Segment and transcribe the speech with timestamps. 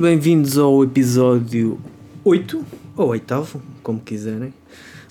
[0.00, 1.78] bem-vindos ao episódio
[2.24, 2.64] 8,
[2.96, 4.54] ou oitavo, como quiserem,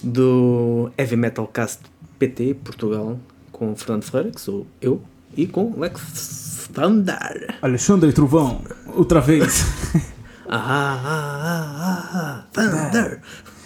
[0.01, 1.83] do Heavy Metal Cast
[2.17, 3.19] PT Portugal,
[3.51, 4.99] com Fernando Ferreira, que sou eu,
[5.37, 7.55] e com Lex Thunder.
[7.61, 8.61] Alexandre Trovão,
[8.95, 9.63] outra vez.
[10.51, 13.21] Ah, ah, ah, ah, ah, Thunder.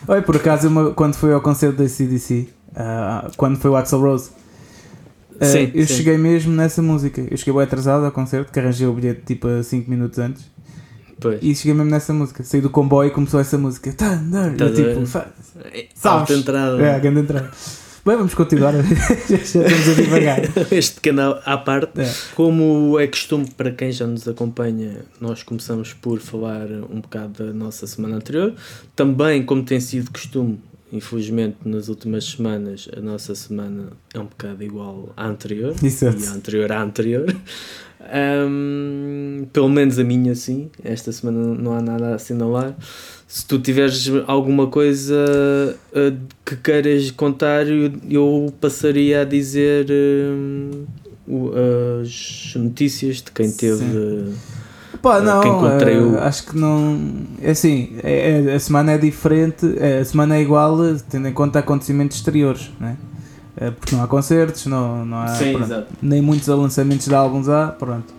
[0.05, 4.31] Olha, por acaso, quando fui ao concerto da CDC, ah, quando foi o Axel Rose,
[5.40, 5.93] ah, Sim, eu sim.
[5.93, 7.21] cheguei mesmo nessa música.
[7.21, 10.52] Eu cheguei bem atrasado ao concerto, que arranjei o bilhete tipo a 5 minutos antes.
[11.20, 11.40] Pois.
[11.41, 12.44] E cheguei mesmo nessa música.
[12.44, 13.91] Saí do comboio e começou essa música.
[13.94, 14.62] Thunder!
[14.62, 14.94] A ver?
[14.95, 15.05] tipo,
[15.95, 16.30] sabes?
[16.31, 16.81] entrada.
[16.81, 17.52] É, a grande entrada.
[18.05, 18.73] Bem, vamos continuar.
[19.30, 20.41] já estamos a divagar.
[20.73, 22.02] Este canal à parte.
[22.02, 22.13] É.
[22.35, 27.54] Como é costume para quem já nos acompanha, nós começamos por falar um bocado da
[27.54, 28.54] nossa semana anterior.
[28.93, 30.59] Também, como tem sido costume,
[30.91, 35.74] infelizmente nas últimas semanas, a nossa semana é um bocado igual à anterior.
[35.82, 36.21] Exato.
[36.21, 37.34] E a anterior à anterior.
[38.12, 40.70] Ahm, pelo menos a minha, sim.
[40.84, 42.76] Esta semana não há nada a assinalar.
[43.27, 45.15] Se tu tiveres alguma coisa
[45.96, 46.13] ah,
[46.46, 49.87] que queiras contar, eu, eu passaria a dizer
[51.27, 51.51] o-
[52.01, 53.77] as notícias de quem teve.
[53.77, 54.34] Sim.
[55.01, 56.99] Pá, Ah, não, quem encontrei ah, o- acho que não.
[57.41, 60.77] É assim, é- é- a semana é diferente, é, a semana é igual,
[61.09, 62.96] tendo em conta acontecimentos exteriores, né?
[62.96, 63.12] É,
[63.71, 65.28] porque não há concertos, não, não há.
[65.28, 68.13] Sim, pronto, nem muitos lançamentos de álbuns há, pronto.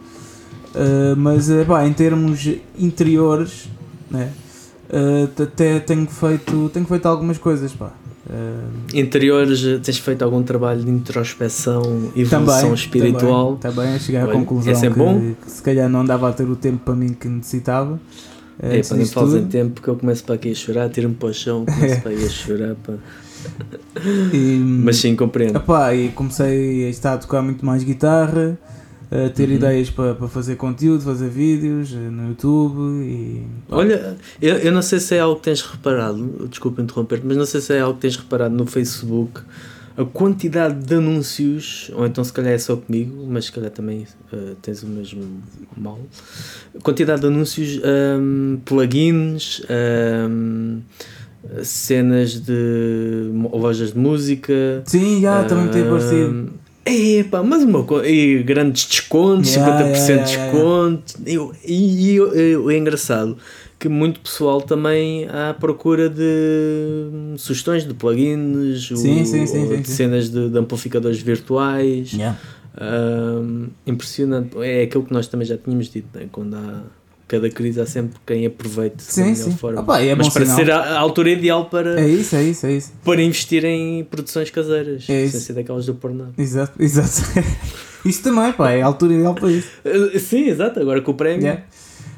[0.74, 3.68] Ah, mas, eh, pá, em termos interiores,
[4.10, 4.30] né?
[5.34, 7.90] t- até tenho feito, tenho feito algumas coisas, pá.
[8.92, 11.82] Interiores, tens feito algum trabalho de introspeção,
[12.16, 13.56] evolução também, espiritual?
[13.56, 15.34] Também, também cheguei à Olha, conclusão é que, bom.
[15.44, 18.00] que se calhar não dava a ter o tempo para mim que necessitava.
[18.58, 19.46] É, para em tudo.
[19.46, 22.24] tempo que eu começo para aqui a chorar, tiro-me para o chão, começo para aí
[22.24, 22.74] a chorar.
[22.77, 22.92] pá.
[24.32, 25.56] E, Mas sim, compreendo.
[25.58, 28.58] epá, e comecei a estar a tocar muito mais guitarra,
[29.10, 29.55] a ter Uhum.
[29.55, 33.42] ideias para, fazer conteúdo, fazer vídeos eh, no YouTube e.
[33.70, 37.46] Olha, eu, eu não sei se é algo que tens reparado, desculpa interromper mas não
[37.46, 39.40] sei se é algo que tens reparado no Facebook,
[39.96, 44.04] a quantidade de anúncios, ou então se calhar é só comigo, mas se calhar também
[44.33, 45.22] eh, tens o mesmo
[45.77, 46.00] mal,
[46.77, 50.80] a quantidade de anúncios, ahm, plugins, ahm,
[51.62, 54.82] cenas de lojas de música.
[54.86, 56.52] Sim, já, também me tem parecido.
[56.86, 58.06] Epá, mas uma coisa.
[58.06, 61.14] E grandes descontos, Yeah, 50% de yeah, yeah, desconto.
[61.66, 63.36] E, e é engraçado
[63.78, 66.22] que muito pessoal também à procura de
[67.12, 72.12] hum, sugestões de plugins, Sim, sim, sim, de cenas de, de amplificadores virtuais.
[72.12, 72.38] Yeah.
[72.80, 74.56] Hum, impressionante.
[74.58, 76.27] É aquilo que nós também já tínhamos dito, né?
[76.30, 76.83] quando há
[77.27, 79.57] cada crise há sempre quem aproveite da Sim, melhor sim.
[79.57, 79.80] forma.
[79.80, 80.57] Opa, é Mas para sinal.
[80.58, 82.92] ser a, altura ideal para, É isso, é isso, é isso.
[83.05, 86.27] para investir em produções caseiras, É sem ser daquelas do pornô.
[86.36, 87.23] Exato, exato.
[88.05, 89.68] isso também, pá, é a altura ideal para isso.
[89.84, 91.42] Uh, Sim, exato, agora com o prémio.
[91.42, 91.63] Yeah.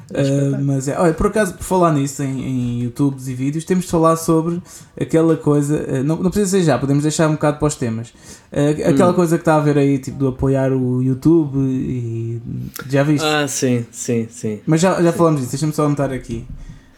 [0.09, 3.85] Uh, mas é, olha, por acaso, por falar nisso em, em YouTubes e vídeos, temos
[3.85, 4.61] de falar sobre
[4.99, 5.75] aquela coisa.
[5.75, 8.09] uh, não, não precisa ser já, podemos deixar um bocado para os temas.
[8.51, 9.15] Uh, aquela Hum.
[9.15, 12.41] coisa que está a ver aí, tipo, do apoiar o YouTube e.
[12.89, 13.25] Já viste?
[13.25, 14.59] Ah, sim, sim, sim.
[14.65, 16.45] Mas já, já falamos disso, deixa-me só anotar aqui.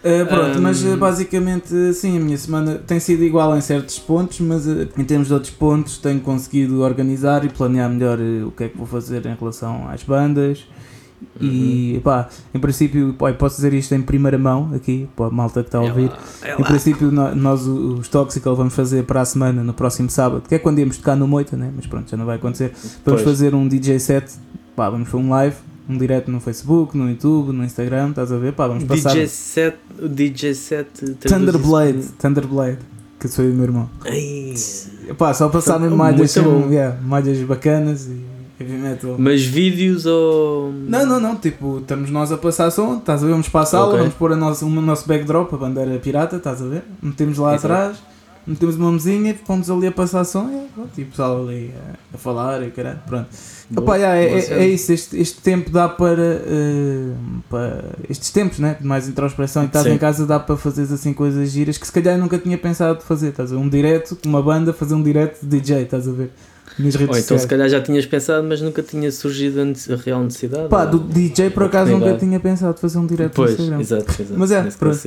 [0.02, 4.00] Uh, pronto, Um, mas uh, basicamente, sim, a minha semana tem sido igual em certos
[4.00, 8.48] pontos, mas uh, em termos de outros pontos tenho conseguido organizar e planear melhor uh,
[8.48, 10.66] o que é que vou fazer em relação às bandas.
[11.42, 15.62] E pá, em princípio, pá, posso dizer isto em primeira mão aqui, para a malta
[15.62, 16.10] que está a É ouvir.
[16.10, 20.44] lá, é Em princípio, nós os Toxical vamos fazer para a semana, no próximo sábado,
[20.48, 21.72] que é quando íamos tocar no Moita, né?
[21.76, 22.72] mas pronto, já não vai acontecer.
[23.06, 23.22] Vamos Pois.
[23.24, 24.32] fazer um DJ set,
[24.76, 25.56] pá, vamos fazer um live,
[25.90, 28.54] um direto no Facebook, no YouTube, no Instagram, estás a ver?
[28.54, 29.10] Pá, vamos passar.
[29.10, 30.88] DJ set, o DJ set
[31.22, 32.78] Thunderblade, Thunderblade,
[33.20, 33.90] que e o meu irmão.
[34.06, 34.54] Ai,
[35.18, 36.36] Pá, só passar Muito mesmo malhas,
[36.70, 39.16] yeah, malhas bacanas e heavy metal.
[39.18, 40.72] Mas vídeos ou.
[40.72, 43.32] Não, não, não, tipo, estamos nós a passar som, estás a ver?
[43.32, 44.00] Vamos para a sala, Ok.
[44.00, 46.84] vamos pôr a nossa, o nosso backdrop, a bandeira pirata, estás a ver?
[47.02, 47.74] Metemos lá Exato.
[47.74, 47.98] atrás,
[48.46, 52.16] metemos uma mesinha, fomos ali a passar som e pronto, e o pessoal ali a,
[52.16, 53.28] a falar e caralho, pronto.
[53.72, 54.62] Boa, Opa, yeah, é, cena.
[54.62, 57.14] é isso, este, este tempo dá para, eh,
[57.48, 57.84] para.
[58.10, 58.76] Estes tempos, né?
[58.82, 59.92] De mais introspeção e estás Sim.
[59.92, 63.28] em casa dá para fazeres assim coisas giras que se calhar nunca tinha pensado fazer,
[63.30, 63.62] estás a ver?
[63.62, 66.32] Um direto, com uma banda, fazer um direto de DJ, estás a ver?
[66.80, 67.42] Nas redes Ou então sociais.
[67.42, 70.70] se calhar já tinhas pensado, mas nunca tinha surgido a real necessidade.
[70.70, 73.80] Pá, ou- do DJ por acaso nunca tinha pensado fazer um direto Pois, no Instagram.
[73.82, 74.34] exato, exato.
[74.40, 75.00] Mas é, pronto.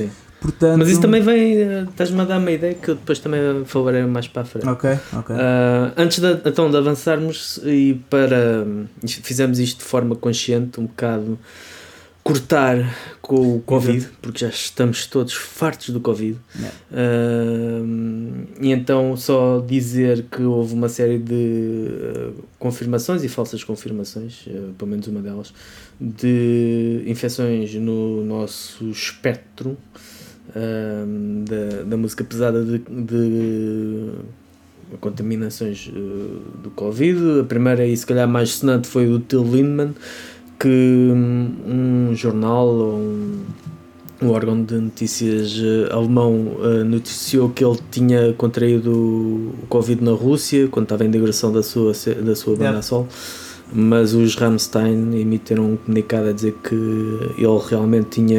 [0.43, 1.57] Portanto, Mas isso também vem.
[1.57, 4.69] eh, Estás-me a dar uma ideia que eu depois também falarei mais para a frente.
[4.69, 5.37] Ok, ok.
[5.39, 8.67] Ah, antes de, então de avançarmos e para
[9.05, 11.39] isto- fizemos isto de forma consciente, um bocado
[12.23, 12.79] cortar
[13.21, 16.39] com o Covid, porque já estamos todos fartos do Covid.
[16.91, 24.47] Uh, e então só dizer que houve uma série de uh, confirmações e falsas confirmações,
[24.47, 25.53] uh, pelo menos uma delas,
[26.01, 29.77] de infecções no nosso espectro
[30.55, 34.11] da, da música pesada de, de
[35.01, 37.41] contaminações do Covid.
[37.41, 39.95] A primeira e se calhar mais sonante foi o Till Lindemann
[40.63, 41.11] que
[41.67, 43.41] um jornal ou um,
[44.23, 50.13] um órgão de notícias uh, alemão uh, noticiou que ele tinha contraído o Covid na
[50.13, 51.93] Rússia quando estava em digressão da sua,
[52.25, 52.83] da sua banda yeah.
[52.83, 53.09] sol
[53.75, 58.39] mas os Rammstein emitiram um comunicado a dizer que ele realmente tinha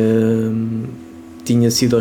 [1.43, 1.97] tinha sido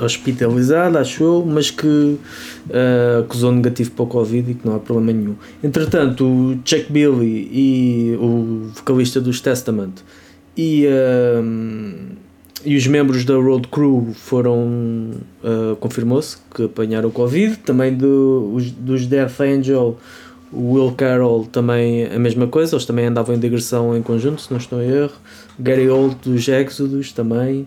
[0.00, 4.78] hospitalizado, acho eu, mas que uh, acusou negativo para o Covid e que não há
[4.78, 5.34] problema nenhum.
[5.62, 9.94] Entretanto, o Chuck Billy e o vocalista dos Testament
[10.56, 12.16] e, uh,
[12.64, 15.10] e os membros da Road Crew foram,
[15.42, 19.98] uh, confirmou-se que apanharam o Covid, também do, os, dos Death Angel.
[20.52, 24.50] O Will Carroll também a mesma coisa, eles também andavam em digressão em conjunto, se
[24.50, 25.14] não estou em erro.
[25.58, 27.66] Gary Old dos Exodus também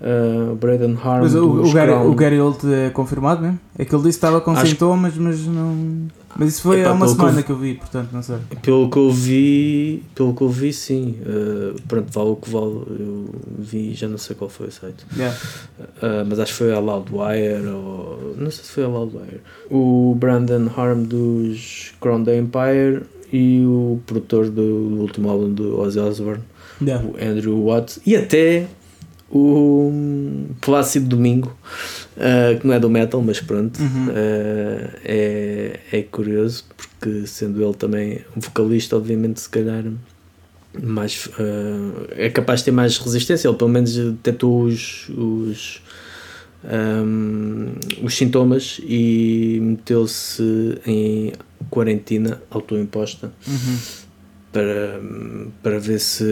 [0.00, 1.22] uh, Braden Harm.
[1.22, 3.60] Mas o, o, Gary, o Gary Old é confirmado mesmo?
[3.78, 6.08] É que ele disse que estava com Acho sintomas, mas não.
[6.36, 8.36] Mas isso foi há uma semana que eu, que eu, vi, portanto não sei.
[8.62, 11.16] Pelo que eu vi, pelo que eu vi, sim.
[11.22, 12.74] Uh, pronto, vale o que vale.
[12.88, 15.04] Eu vi, já não sei qual foi o site.
[15.16, 15.36] Yeah.
[15.78, 18.34] Uh, mas acho que foi a Loudwire ou.
[18.36, 19.40] Não sei se foi a Loudwire.
[19.70, 23.02] O Brandon Harm dos Crown the Empire
[23.32, 26.42] e o produtor do, do último álbum do Ozzy Osbourne,
[26.80, 27.04] yeah.
[27.04, 28.66] o Andrew Watts, e até
[29.30, 29.92] o
[30.60, 31.56] Plácido Domingo,
[32.16, 34.08] uh, que não é do metal, mas pronto, uhum.
[34.08, 39.84] uh, é, é curioso, porque sendo ele também um vocalista, obviamente, se calhar
[40.82, 43.48] mais, uh, é capaz de ter mais resistência.
[43.48, 45.82] Ele, pelo menos, detectou os, os,
[46.64, 47.72] um,
[48.02, 51.32] os sintomas e meteu-se em
[51.68, 53.78] quarentena autoimposta uhum.
[54.52, 55.00] para,
[55.62, 56.24] para ver se.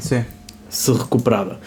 [0.00, 0.24] Sim
[0.68, 1.60] se recuperava.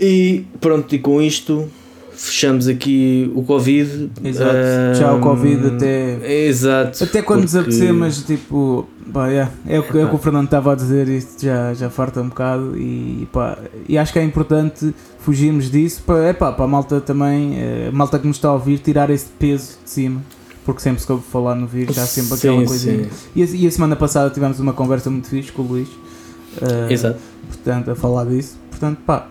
[0.00, 1.68] E pronto, e com isto
[2.12, 4.10] fechamos aqui o Covid.
[4.22, 4.54] Exato.
[4.54, 6.46] Um, Já o Covid até.
[6.46, 7.04] Exato.
[7.04, 7.56] Até quando porque...
[7.56, 8.88] nos apetecer, mas tipo.
[9.12, 11.74] Pá, yeah, é, o que, é o que o Fernando estava a dizer, isto já,
[11.74, 13.58] já farta um bocado e, pá,
[13.88, 17.88] e acho que é importante fugirmos disso para, é pá, para a malta também, eh,
[17.88, 20.22] a malta que nos está a ouvir, tirar esse peso de cima
[20.64, 23.08] porque sempre se ouve falar no vírus, há sempre aquela coisinha.
[23.34, 25.88] E a, e a, semana passada tivemos uma conversa muito fixe com o Luís.
[25.88, 27.18] Uh, Exato.
[27.48, 28.56] Portanto, a falar disso.
[28.70, 29.26] Portanto, pá,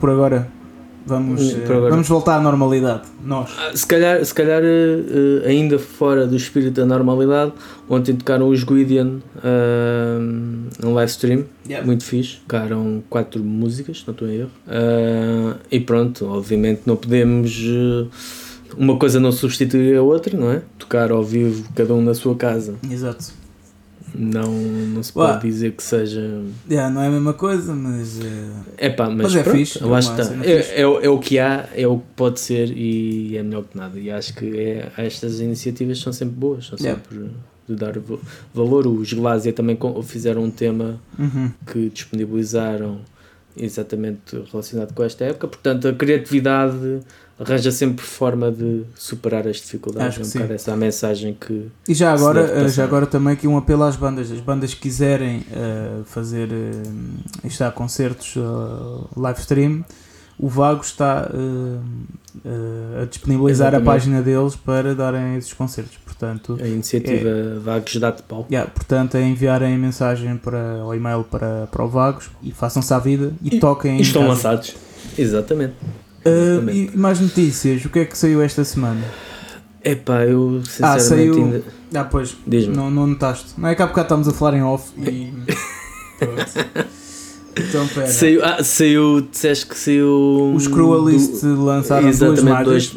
[0.00, 0.48] por agora
[1.10, 1.90] vamos, hum, por agora.
[1.90, 3.02] vamos voltar à normalidade.
[3.24, 3.50] Nós.
[3.58, 7.52] Ah, se calhar, se calhar uh, ainda fora do espírito da normalidade,
[7.88, 11.84] ontem tocaram os Guidian uh, um live stream, yeah.
[11.84, 12.38] muito fixe.
[12.46, 14.50] Tocaram quatro músicas, não estou em erro.
[14.66, 17.60] Uh, e pronto, obviamente não podemos.
[18.76, 20.62] uma coisa não substituir a outra, não é?
[20.78, 22.74] Tocar ao vivo, cada um na sua casa.
[22.88, 23.39] Exato
[24.14, 26.42] não, não se pode dizer que seja.
[26.68, 28.18] Yeah, não é a mesma coisa, mas.
[28.76, 29.82] É pá, mas, mas é pronto, fixe.
[29.82, 30.22] Lá está.
[30.44, 33.64] É, é, é, é, o que há, é o que pode ser e é melhor
[33.64, 33.98] que nada.
[33.98, 37.00] E acho que é, estas iniciativas são sempre boas, são yeah.
[37.00, 37.30] sempre
[37.68, 37.94] de dar
[38.52, 38.86] valor.
[38.86, 41.50] Os Glásia também fizeram um tema uhum.
[41.66, 43.00] que disponibilizaram
[43.56, 45.48] exatamente relacionado com esta época.
[45.48, 47.00] Portanto, a criatividade
[47.40, 50.20] arranja sempre forma de superar as dificuldades.
[50.20, 51.68] Acho é um essa a mensagem que.
[51.88, 54.30] E já agora, eh, já agora também aqui um apelo às bandas.
[54.30, 59.84] As bandas que quiserem uh, fazer uh, está concertos uh, live stream,
[60.38, 63.88] o Vago está uh, a disponibilizar Exatamente.
[63.88, 65.96] a página deles para darem esses concertos.
[66.04, 68.46] Portanto, a iniciativa é, Vagos dá de pau.
[68.50, 72.98] Yeah, portanto, é enviarem mensagem para o e-mail para, para o Vagos e façam-se à
[72.98, 73.96] vida e, e toquem.
[73.96, 74.76] E estão lançados.
[75.16, 75.74] Exatamente.
[76.24, 79.02] Uh, e mais notícias, o que é que saiu esta semana?
[79.82, 81.34] Epá, eu sinceramente ah, saiu...
[81.34, 81.64] ainda...
[81.94, 82.36] Ah, pois,
[82.68, 83.58] não, não notaste.
[83.58, 85.32] Não é que há bocado estamos a falar em off e...
[87.56, 88.06] então, pera.
[88.06, 90.52] Saiu, ah, saiu, disseste que saiu...
[90.54, 91.64] Os Cruelist do...
[91.64, 92.96] lançaram Exatamente, duas dois,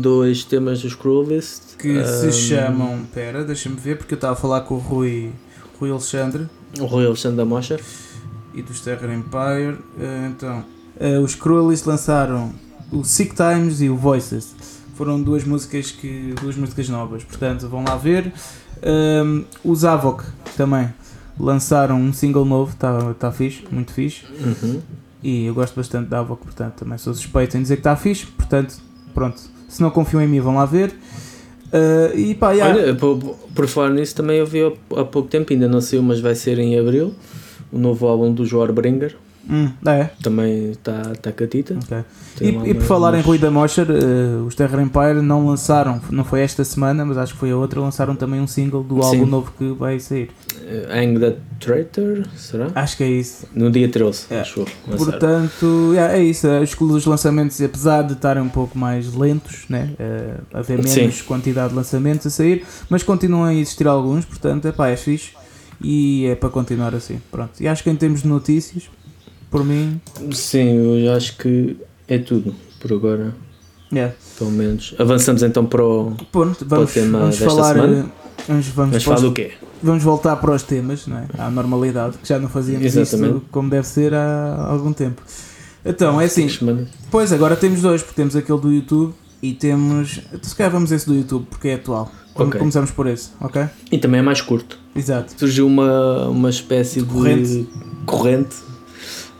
[0.00, 1.76] dois temas dos Cruelist.
[1.76, 2.04] Que um...
[2.04, 3.04] se chamam...
[3.12, 5.32] Pera, deixa-me ver, porque eu estava a falar com o Rui,
[5.80, 6.48] Rui Alexandre.
[6.78, 7.80] O Rui Alexandre da Mocha.
[8.54, 9.78] E dos Terror Empire.
[9.98, 10.75] Uh, então...
[10.98, 12.52] Uh, os Cruelis lançaram
[12.90, 14.54] o Sick Times e o Voices.
[14.94, 18.32] Foram duas músicas que duas músicas novas, portanto vão lá ver.
[18.82, 20.24] Um, os Avok
[20.56, 20.88] também
[21.38, 24.24] lançaram um single novo, está tá fixe, muito fixe.
[24.40, 24.80] Uhum.
[25.22, 28.26] E eu gosto bastante da Avok, portanto também sou suspeito em dizer que está fixe.
[28.26, 28.76] Portanto,
[29.12, 29.38] pronto,
[29.68, 30.94] se não confiam em mim, vão lá ver.
[31.66, 32.74] Uh, e pá, yeah.
[32.74, 33.18] Olha, por,
[33.54, 36.58] por falar nisso, também eu vi há pouco tempo, ainda não saiu, mas vai ser
[36.58, 37.12] em abril,
[37.70, 39.14] o novo álbum do Joar Bringer
[39.48, 40.10] Hum, é.
[40.22, 41.74] Também está tá catita.
[41.74, 42.04] ok.
[42.36, 46.00] Tem E, e por falar em Rui da Mosher, eh, os Terra Empire não lançaram,
[46.10, 48.96] não foi esta semana, mas acho que foi a outra, lançaram também um single do
[48.96, 49.02] Sim.
[49.08, 50.30] álbum novo que vai sair.
[50.62, 52.70] Eh, Hang the Traitor, será?
[52.74, 53.46] Acho que é isso.
[53.54, 54.40] No dia 13, É.
[54.40, 54.66] acho eu.
[54.96, 56.46] Portanto, yeah, é isso.
[56.48, 59.90] Os, os lançamentos, apesar de estarem um pouco mais lentos, né?
[59.98, 61.00] eh, haver Sim.
[61.00, 65.30] menos quantidade de lançamentos a sair, mas continuam a existir alguns, portanto, epá, é fixe
[65.80, 67.20] e é para continuar assim.
[67.30, 67.50] Pronto.
[67.60, 68.90] E acho que em termos de notícias,
[69.56, 70.00] por mim,
[70.32, 71.76] Sim, eu acho que
[72.08, 73.34] é tudo por agora,
[73.92, 74.14] yeah.
[74.38, 74.94] pelo menos.
[74.98, 76.14] Avançamos então para o.
[76.30, 77.74] Pronto, vamos, tema vamos desta falar.
[77.74, 78.06] semana?
[78.22, 79.52] eh, Vamos, vamos, Mas para os- fala do quê?
[79.82, 81.26] vamos voltar para os temas, não é?
[81.38, 83.36] à normalidade, que já não fazíamos Exatamente.
[83.38, 85.22] isso como deve ser há algum tempo.
[85.84, 86.46] Então, é assim.
[87.10, 90.20] Pois, agora temos dois, porque temos aquele do YouTube e temos.
[90.42, 92.10] Se calhar vamos esse do YouTube, porque é atual.
[92.34, 92.58] Come- Ok.
[92.60, 93.64] Começamos por esse, ok?
[93.90, 94.78] E também é mais curto.
[94.94, 95.32] Exato.
[95.38, 97.66] Surgiu uma, uma espécie de Corrente.
[98.04, 98.54] corrente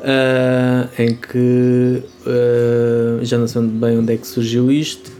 [0.01, 5.11] ah, em que ah, já não sei bem onde é que surgiu isto,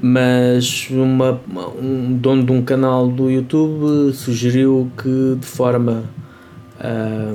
[0.00, 1.40] mas uma,
[1.80, 6.04] um dono de um canal do YouTube sugeriu que de forma
[6.80, 7.34] a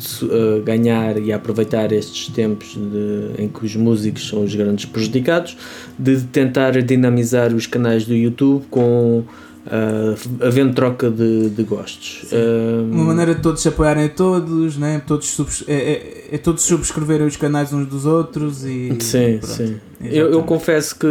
[0.00, 4.84] su- a ganhar e aproveitar estes tempos de- em que os músicos são os grandes
[4.84, 5.56] prejudicados,
[5.96, 9.22] de tentar dinamizar os canais do YouTube com
[9.66, 10.14] ah,
[10.46, 12.24] havendo troca de, de gostos.
[12.32, 15.02] Ah, Uma maneira de todos se apoiarem a todos, né?
[15.06, 18.94] todos subs- é, é, é todos subscreverem os canais uns dos outros e.
[19.00, 19.46] Sim, pronto.
[19.54, 19.76] sim.
[20.02, 21.06] Eu, eu confesso que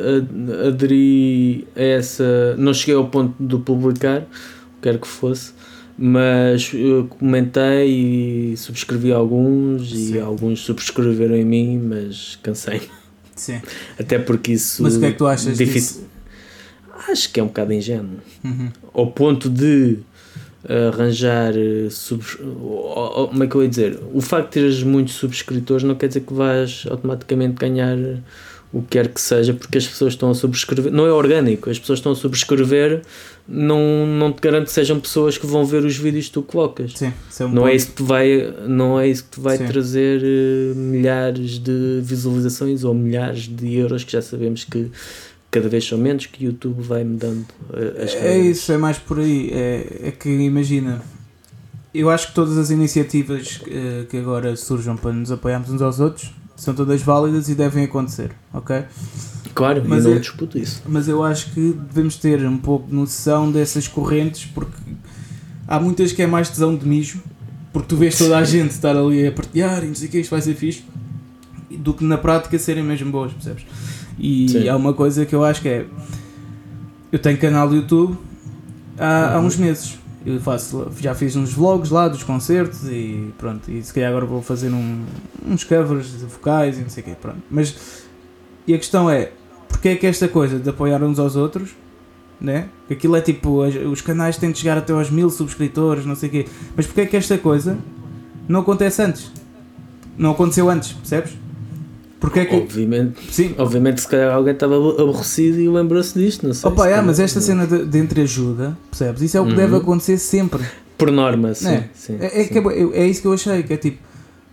[0.00, 2.54] ad- aderi a essa.
[2.56, 4.24] Não cheguei ao ponto de publicar,
[4.80, 5.52] quer que fosse,
[5.96, 10.14] mas eu comentei e subscrevi alguns Sim.
[10.14, 12.80] e alguns subscreveram em mim, mas cansei.
[13.36, 13.60] Sim.
[13.98, 14.82] Até porque isso.
[14.82, 16.02] Mas o que é que tu achas difícil.
[17.08, 18.18] Acho que é um bocado ingênuo.
[18.44, 18.70] Uhum.
[18.92, 19.98] Ao ponto de
[20.68, 22.34] arranjar eh, subs...
[22.34, 23.98] como é que eu ia dizer?
[24.12, 27.96] O facto de teres muitos subscritores não quer dizer que vais automaticamente ganhar
[28.72, 31.78] o que quer que seja porque as pessoas estão a subscrever, não é orgânico, as
[31.78, 33.00] pessoas estão a subscrever
[33.48, 36.92] não, não te garante que sejam pessoas que vão ver os vídeos que tu colocas.
[36.92, 39.40] Sim, isso é um Não é isso que te vai, não é isso que te
[39.40, 39.66] vai Sim.
[39.66, 44.90] trazer eh, milhares de visualizações ou milhares de euros que já sabemos que
[45.50, 48.56] cada vez são menos que o YouTube vai me dando eh, as É coisas.
[48.58, 49.50] isso, é mais por aí.
[49.52, 51.00] É, é que imagina,
[51.94, 56.00] eu acho que todas as iniciativas eh, que agora surjam para nos apoiarmos uns aos
[56.00, 58.82] outros são todas válidas e devem acontecer, ok?
[59.54, 60.82] Claro, Mas e não é- disputo isso.
[60.86, 64.72] Mas eu acho que devemos ter um pouco de noção dessas correntes porque
[65.66, 67.20] há muitas que é mais tesão de mijo,
[67.72, 70.18] porque tu vês toda a gente estar ali a partilhar e não sei o que,
[70.20, 70.84] isto vai ser fixe,
[71.70, 73.64] do que na prática serem mesmo boas, percebes?
[74.18, 74.68] E Sim.
[74.68, 75.86] há uma coisa que eu acho que é.
[77.10, 78.16] Eu tenho canal do YouTube
[78.98, 79.46] há, há Uhum.
[79.46, 79.98] uns meses.
[80.26, 83.70] Eu faço, já fiz uns vlogs lá dos concertos e pronto.
[83.70, 85.04] E se calhar agora vou fazer um-
[85.46, 87.38] uns covers de vocais e não sei o quê, pronto.
[87.50, 87.74] Mas
[88.66, 89.30] e a questão é,
[89.68, 91.70] porque é que esta coisa de apoiar uns aos outros,
[92.40, 92.68] né?
[92.88, 96.28] Que Aquilo é tipo, os canais têm de chegar até aos mil subscritores, não sei
[96.28, 96.46] o quê.
[96.76, 97.78] Mas porque é que esta coisa
[98.48, 99.30] não acontece antes?
[100.18, 101.32] Não aconteceu antes, percebes?
[102.20, 102.56] Porque é que.
[102.56, 106.68] Obviamente, Sim, obviamente se calhar alguém estava aborrecido e lembrou-se disto, não sei.
[106.70, 109.22] Opa, se é, mas esta cena de, de entreajuda, percebes?
[109.22, 109.56] Isso é o que Uhum.
[109.56, 110.64] deve acontecer sempre.
[110.96, 111.68] Por norma, sim.
[111.68, 111.88] É.
[111.94, 112.58] sim, É, é, sim.
[112.94, 113.98] é, é isso que eu achei, que é tipo,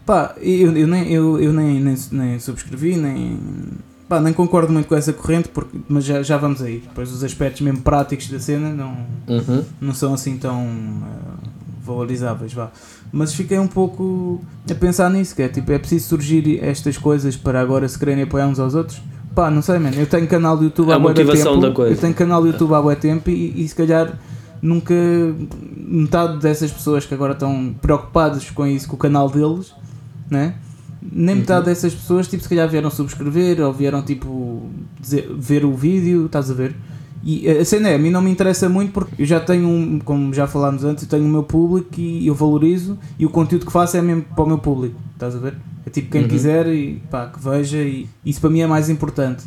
[0.06, 3.40] pá, eu, eu, nem, eu, eu nem, nem, nem subscrevi, nem,
[4.08, 6.84] pá, nem concordo muito com essa corrente, porque, mas já, já vamos aí.
[6.88, 8.96] Depois os aspectos mesmo práticos da cena não,
[9.28, 9.64] Uhum.
[9.82, 11.48] não são assim tão eh,
[11.84, 12.72] valorizáveis, vá.
[13.12, 17.38] Mas fiquei um pouco a pensar nisso, que é tipo, é preciso surgir estas coisas
[17.38, 19.02] para agora se quererem apoiar uns aos outros.
[19.34, 21.72] Pá, não sei, mano, eu tenho canal do YouTube A há bué motivação tempo, da
[21.74, 21.94] coisa.
[21.94, 24.18] eu tenho canal do YouTube há bué tempo e, e se calhar
[24.62, 24.94] nunca
[25.88, 29.74] metade dessas pessoas que agora estão preocupadas com isso, com o canal deles,
[30.30, 30.56] né?
[31.02, 31.42] Nem Uhum.
[31.42, 34.64] metade dessas pessoas, tipo, se calhar vieram subscrever ou vieram, tipo,
[35.00, 36.76] dizer- ver o vídeo, estás a ver?
[37.28, 39.98] E a cena é, a mim não me interessa muito porque eu já tenho, um,
[39.98, 43.66] como já falámos antes, eu tenho o meu público e eu valorizo e o conteúdo
[43.66, 45.56] que faço é mesmo para o meu público, estás a ver?
[45.88, 46.28] É tipo quem Uhum.
[46.28, 49.44] quiser e pá, que veja e isso para mim é mais importante.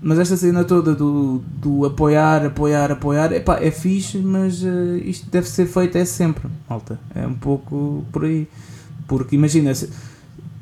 [0.00, 5.30] Mas esta cena toda do, do apoiar, apoiar, apoiar, epá, é fixe, mas eh, isto
[5.30, 6.98] deve ser feito é sempre, malta.
[7.14, 8.48] É um pouco por aí.
[9.06, 9.88] Porque imagina, se,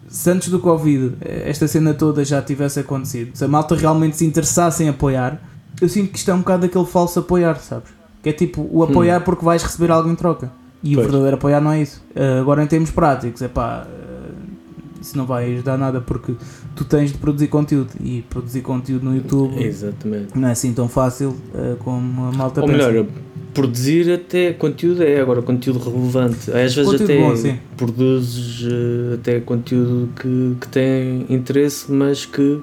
[0.09, 4.16] se antes do Covid eh, esta cena toda já tivesse acontecido, se a malta realmente
[4.19, 5.40] se interessasse em apoiar,
[5.81, 7.91] eu sinto que isto é um bocado aquele falso apoiar, sabes?
[8.23, 10.51] Que é tipo o apoiar porque vais receber algo em troca.
[10.83, 11.07] E o Pois.
[11.07, 12.03] verdadeiro apoiar não é isso.
[12.15, 13.87] Eh, agora, em termos práticos, é pá,
[15.01, 16.35] isso não vai ajudar nada porque
[16.77, 20.39] tu tens de produzir conteúdo e produzir conteúdo no YouTube Exatamente.
[20.39, 22.89] não é assim tão fácil eh, como a malta Ou pensa.
[22.89, 23.07] melhor,
[23.55, 26.51] produzir até conteúdo é agora conteúdo relevante.
[26.51, 32.61] Às vezes Conteúdo até bom, produzes eh, até conteúdo que, que tem interesse, mas que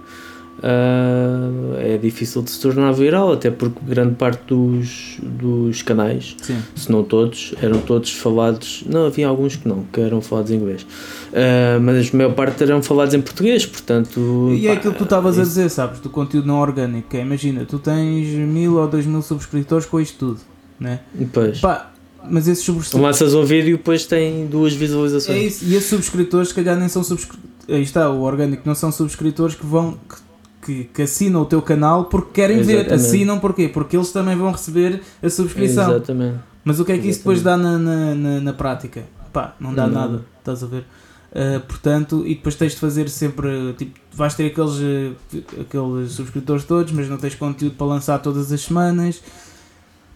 [0.63, 1.49] ah,
[1.79, 6.57] é difícil de se tornar viral, até porque grande parte dos, dos canais, Sim.
[6.75, 8.83] se não todos, eram todos falados.
[8.87, 10.85] Não, havia alguns que não, que eram falados em inglês.
[11.33, 14.49] Ah, mas a maior parte eram falados em português, portanto.
[14.57, 15.99] E é pá, aquilo que tu estavas a isso- dizer, sabes?
[15.99, 17.15] Do conteúdo não orgânico.
[17.15, 20.39] é, Imagina, tu tens mil ou dois mil subscritores com isto tudo,
[20.79, 21.01] né?
[21.33, 21.59] Pois.
[21.59, 21.91] Pá,
[22.29, 23.05] mas esses subscritores.
[23.05, 25.37] Lanças um vídeo e depois tem duas visualizações.
[25.37, 27.47] É isso, e esses subscritores, se calhar, nem são subscritores.
[27.69, 29.93] Aí está, o orgânico não são subscritores que vão.
[30.09, 30.26] que,
[30.67, 32.79] que, que assinam o teu canal porque querem ver.
[32.79, 32.93] Exatamente.
[32.93, 33.69] Assinam porquê?
[33.69, 35.89] Porque eles também vão receber a subscrição.
[35.91, 36.39] Exatamente.
[36.65, 39.05] Mas o que é que isso depois dá na, na, na, na prática?
[39.31, 39.99] Pá, não dá Nada.
[39.99, 40.83] nada, estás a ver?
[41.31, 45.15] Uh, portanto, e depois tens de fazer sempre, tipo, vais ter aqueles, uh,
[45.61, 49.21] aqueles subscritores todos, mas não tens conteúdo para lançar todas as semanas.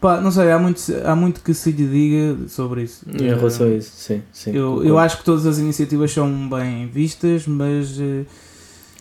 [0.01, 3.05] Pá, não sei, há muito, há muito que se lhe diga sobre isso.
[3.07, 4.21] Em relação a isso, sim.
[4.33, 4.89] sim eu, concordo.
[4.89, 8.25] eu acho que todas as iniciativas são bem vistas, mas uh,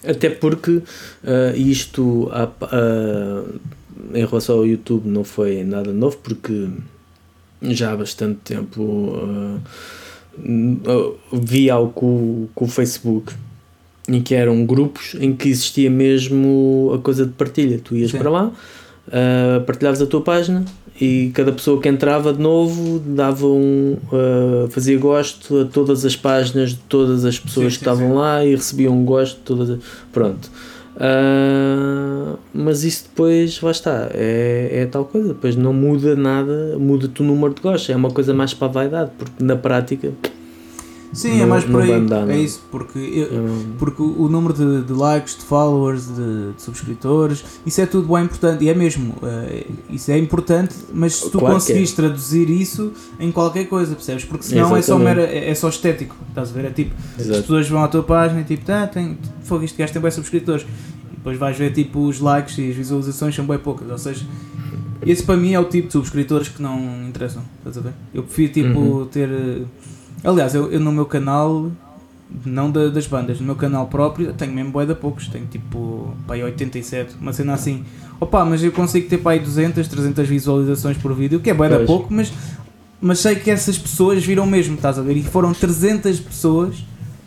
[0.06, 0.82] Até porque
[1.24, 3.44] ah, isto ah, ah,
[4.14, 6.68] em relação ao YouTube não foi nada novo, porque
[7.62, 9.58] já há bastante tempo ah,
[11.32, 13.32] vi algo com, com o Facebook
[14.08, 17.78] em que eram grupos em que existia mesmo a coisa de partilha.
[17.82, 18.18] Tu ias Sim.
[18.18, 18.52] para lá,
[19.12, 20.64] ah, partilhavas a tua página
[21.00, 26.14] e cada pessoa que entrava de novo dava um, ah, fazia gosto a todas as
[26.14, 28.14] páginas de todas as pessoas Sim, que estavam sim.
[28.14, 29.78] lá e recebiam um gosto de todas as...
[30.12, 30.50] pronto.
[30.98, 37.22] Ah, mas isso depois lá está é, é tal coisa, depois não muda nada muda-te
[37.22, 40.12] o número de gostos, é uma coisa mais para a vaidade porque na prática
[41.12, 42.00] sim, é Não- mais por aí.
[42.00, 42.30] não.
[42.30, 46.62] é isso, porque eu- é, Porque o número de, de likes, de followers, de, de
[46.62, 48.64] subscritores, isso é tudo bem importante.
[48.64, 51.58] E é mesmo, eh, isso é importante, mas se tu Claro é.
[51.58, 54.24] conseguires traduzir isso em qualquer coisa, percebes?
[54.24, 56.14] Porque senão é só, mera, é, é só estético.
[56.28, 56.64] Estás a ver?
[56.66, 57.40] É tipo, as exato.
[57.42, 60.62] pessoas vão à tua página e tipo, tá, tem, fogo, este gajo tem bem subscritores.
[61.12, 63.90] E depois vais ver tipo os likes e as visualizações são bem poucas.
[63.90, 64.24] Ou seja,
[65.04, 67.42] esse para mim é o tipo de subscritores que não interessam.
[67.58, 67.92] Estás a ver?
[68.14, 69.06] Eu prefiro tipo Uhum.
[69.06, 69.28] ter.
[70.22, 71.70] Aliás, eu, eu no meu canal,
[72.44, 75.28] não da- das bandas, no meu canal próprio, tenho mesmo de poucos.
[75.28, 77.84] Tenho tipo, pá, aí 87, uma cena assim.
[78.20, 81.86] Opa, mas eu consigo ter pá, aí 200, 300 visualizações por vídeo, que é Pois.
[81.86, 82.32] pouco, mas,
[83.00, 85.16] mas sei que essas pessoas viram mesmo, estás a ver?
[85.16, 86.76] E foram 300 pessoas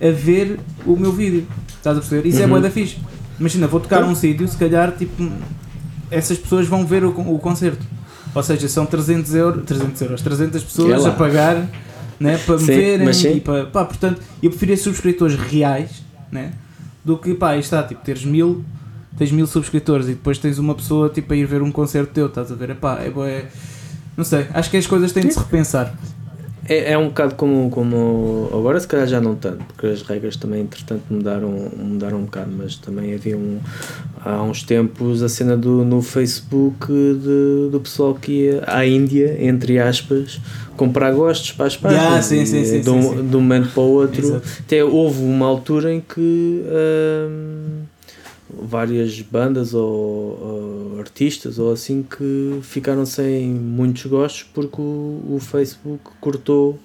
[0.02, 2.28] a ver o meu vídeo, estás a perceber?
[2.28, 2.50] Isso é Uhum.
[2.52, 2.98] bué da fixe.
[3.40, 5.28] Imagina, vou tocar um sítio, se calhar, tipo,
[6.12, 7.84] essas pessoas vão ver o, o concerto.
[8.36, 11.68] Ou seja, são 300 euros, 300 euros, 300 pessoas É a pagar
[12.24, 16.54] né, para me Sim, verem e para, pá, portanto, eu preferia subscritores reais, né,
[17.04, 18.64] do que, pá, está, tipo, teres mil,
[19.18, 22.28] tens mil subscritores e depois tens uma pessoa, tipo, a ir ver um concerto teu,
[22.28, 23.46] estás a ver, Epá, é, bué-
[24.16, 25.94] não sei, acho que as coisas têm de se repensar.
[26.66, 30.38] É, é um bocado como, como agora se calhar já não tanto, porque as regras
[30.38, 33.60] também entretanto mudaram, mudaram um bocado, mas também havia um,
[34.24, 39.38] há uns tempos a cena do, no Facebook de, do pessoal que ia à Índia,
[39.44, 40.40] entre aspas,
[40.78, 43.28] comprar gostos para as páginas Yeah, sim, sim, sim, de, um, sim, sim.
[43.28, 44.22] de um momento para o outro.
[44.26, 44.48] Exato.
[44.60, 47.82] Até houve uma altura em que hum,
[48.50, 55.40] várias bandas ou, ou artistas ou assim que ficaram sem muitos gostos porque o, o
[55.42, 56.80] Facebook cortou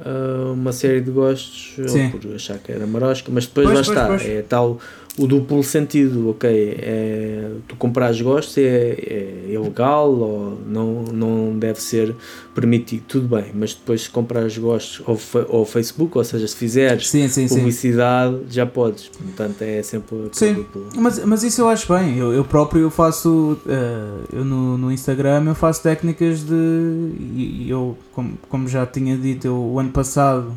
[0.00, 1.76] ah, uma série de gostos
[2.12, 4.26] por achar que era marosca, mas depois Pois, lá pois, está, pois.
[4.26, 4.78] é tal
[5.18, 11.80] o duplo sentido, ok, é, tu compras gostos é, é ilegal ou não, não deve
[11.82, 12.14] ser
[12.54, 15.18] permitido, tudo bem, mas depois se compras gostos ao,
[15.58, 17.56] ao Facebook, ou seja, se fizeres Sim, sim, sim.
[17.56, 20.54] publicidade já podes, portanto é sempre Sim.
[20.54, 20.88] duplo.
[20.96, 22.16] Mas, mas isso eu acho bem.
[22.18, 23.58] Eu, eu próprio eu faço.
[23.66, 27.66] eh, eu no, no Instagram eu faço técnicas de.
[27.68, 30.56] Eu, como, como já tinha dito, eu, o ano passado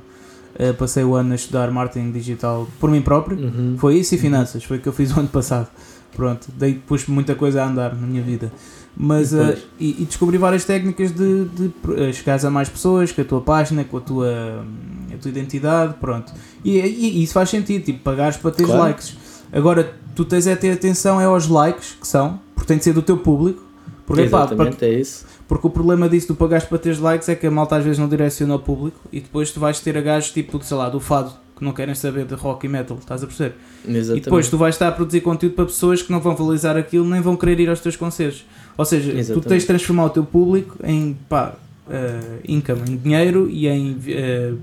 [0.62, 3.38] eh, passei o ano a estudar marketing digital por mim próprio.
[3.38, 3.76] Uhum.
[3.78, 4.63] Foi isso e finanças.
[4.63, 5.67] Foi o que eu fiz o ano passado.
[6.15, 6.47] Pronto.
[6.58, 8.52] Daí pus muita coisa a andar na minha vida.
[8.95, 9.50] Mas, Pois.
[9.50, 13.26] eh, e, e descobri várias técnicas de, de eh, chegares a mais pessoas com a
[13.26, 14.65] tua página, com a tua,
[15.13, 16.32] a tua identidade, pronto.
[16.63, 18.84] E, e- e isso faz sentido, tipo, pagares para teres Claro.
[18.84, 19.15] likes.
[19.54, 22.93] Agora, tu tens é ter atenção é aos likes, que são, porque tem de ser
[22.93, 23.63] do teu público.
[24.06, 25.26] Porque, pá, Exatamente, é isso.
[25.52, 28.00] Porque o problema disso tu pagares para teres likes é que a malta às vezes
[28.00, 30.98] não direciona ao público e depois tu vais ter a gajos tipo, sei lá, do
[30.98, 33.56] fado, que não querem saber de rock e metal, estás a perceber?
[33.86, 34.18] Exatamente.
[34.18, 37.06] E depois tu vais estar a produzir conteúdo para pessoas que não vão valorizar aquilo
[37.06, 38.46] nem vão querer ir aos teus concertos.
[38.78, 39.48] Ou seja, tu Exatamente.
[39.50, 41.56] tens de transformar o teu público em pá,
[41.90, 44.54] eh, income, em dinheiro e em eh,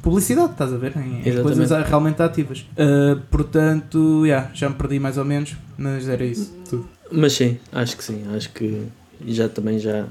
[0.00, 0.94] publicidade, estás a ver?
[0.96, 2.64] Em, em coisas realmente ativas.
[2.74, 6.54] Eh, portanto, yeah, já me perdi mais ou menos, mas era isso.
[6.70, 6.88] Tudo.
[7.12, 8.88] Mas sim, acho que sim, acho que
[9.26, 10.06] já também já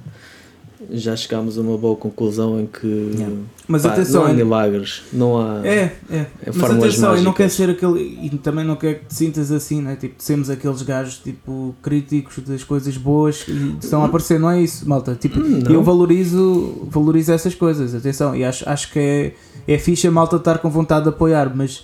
[0.92, 3.36] já chegámos a uma boa conclusão em que Yeah.
[3.68, 5.68] Mas pá, atenção, não há milagres, não há.
[5.68, 6.26] É, é.
[6.46, 8.00] Mas fórmulas atenção, eu não quero ser aquele.
[8.22, 9.96] E também não quero que te sintas assim, né?
[9.96, 14.62] Tipo, sermos aqueles gajos tipo críticos das coisas boas e estão a aparecer, não é
[14.62, 15.16] isso, malta?
[15.16, 15.72] Tipo, Hum, não.
[15.72, 19.34] eu valorizo, valorizo essas coisas, atenção, e acho, acho que é,
[19.68, 21.84] é fixe a malta estar com vontade de apoiar, mas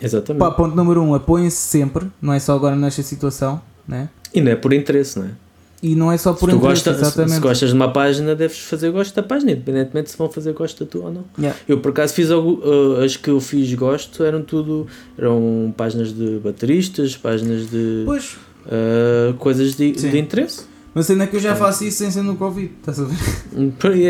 [0.00, 0.38] Exatamente.
[0.40, 4.08] pá, ponto número um, apoiem-se sempre, não é só agora nesta situação, né?
[4.32, 5.30] E não é por interesse, não é?
[5.82, 7.34] E não é só por se, gosta, se, exatamente.
[7.34, 10.84] se gostas de uma página, deves fazer gosto da página, independentemente se vão fazer gosto
[10.84, 11.24] da tua ou não.
[11.38, 11.58] Yeah.
[11.66, 16.12] Eu por acaso fiz algo, uh, as que eu fiz gosto eram tudo, eram páginas
[16.12, 20.64] de bateristas, páginas de uh, coisas de, de interesse.
[20.94, 23.16] Mas ainda que eu já faço isso sem ser no Covid, estás a ver?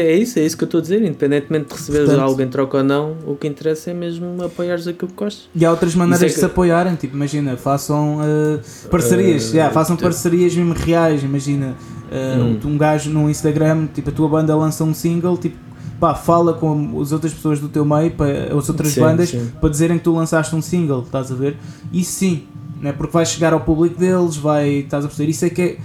[0.03, 2.49] É isso, é isso que eu estou a dizer, independentemente de receberes Portanto- algo em
[2.49, 5.49] troca ou não, o que interessa é mesmo apoiares aquilo que gostas.
[5.55, 9.73] E há outras maneiras é de se apoiarem, tipo, imagina, façam uh, parcerias, Uh, yeah,
[9.75, 11.75] façam tipo- parcerias mesmo reais, imagina,
[12.11, 12.61] uh, Hum.
[12.65, 15.57] um gajo no Instagram, tipo, a tua banda lança um single, tipo,
[16.01, 18.25] pá, fala com as outras pessoas do teu meio, pa-
[18.59, 19.51] as outras Sim, bandas, sim.
[19.61, 21.59] para dizerem que tu lançaste um single, estás a ver?
[21.93, 22.45] Isso sim,
[22.81, 22.91] né?
[22.93, 25.31] porque vai chegar ao público deles, vai, estás a perceber?
[25.31, 25.77] Isso é que é.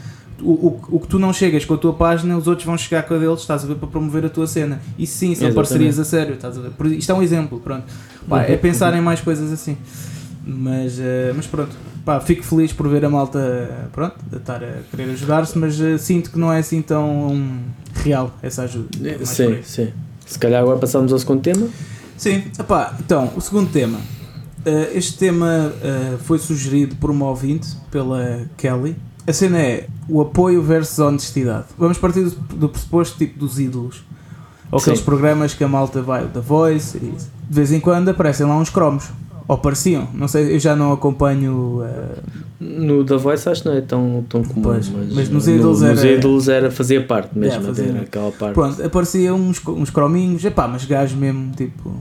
[0.42, 3.04] O, o, o que tu não chegas com a tua página, os outros vão chegar
[3.04, 4.82] com a deles, estás a ver, para promover a tua cena.
[5.00, 5.56] Isso sim, são Exatamente.
[5.56, 6.72] parcerias a sério, estás a ver?
[6.98, 7.84] Isto é um exemplo, pronto.
[8.28, 9.78] Pá, é Uhum, pensar em mais coisas assim.
[10.46, 14.82] Mas, eh, mas pronto, pá, fico feliz por ver a malta pronto, a estar a
[14.92, 17.62] querer ajudar-se, mas eh, sinto que não é assim tão
[17.96, 18.90] real essa ajuda.
[19.04, 19.94] É Sim, sim.
[20.26, 21.68] Se calhar agora passamos ao segundo tema.
[22.18, 23.98] Sim, epá, então, o segundo tema.
[24.66, 28.96] Uh, este tema uh, foi sugerido por uma ouvinte, pela Kelly.
[29.28, 31.66] A cena é o apoio versus a honestidade.
[31.78, 34.04] Vamos partir do, do pressuposto tipo dos ídolos.
[34.72, 35.06] Ou aqueles Sim.
[35.06, 37.30] programas que a malta vai, o The Voice, e isso.
[37.50, 39.10] de vez em quando aparecem lá uns cromos.
[39.48, 41.82] Ou pareciam, não sei, eu já não acompanho.
[41.84, 42.24] uh,
[42.60, 45.56] No The Voice acho que não é tão, tão comum, Pois, mas, mas nos no-
[45.56, 47.92] ídolos nos era- ídolos era fazia parte mesmo, Yeah, fazia.
[47.92, 48.54] era aquela parte.
[48.56, 51.94] Pronto, apareciam uns, uns crominhos, epá, mas gajos mesmo, tipo,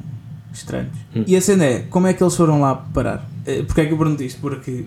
[0.54, 0.92] estranhos.
[1.14, 1.24] Hum.
[1.26, 3.28] E a cena é, como é que eles foram lá parar?
[3.46, 4.40] Eh, Porquê é que eu pergunto isto?
[4.40, 4.86] Porque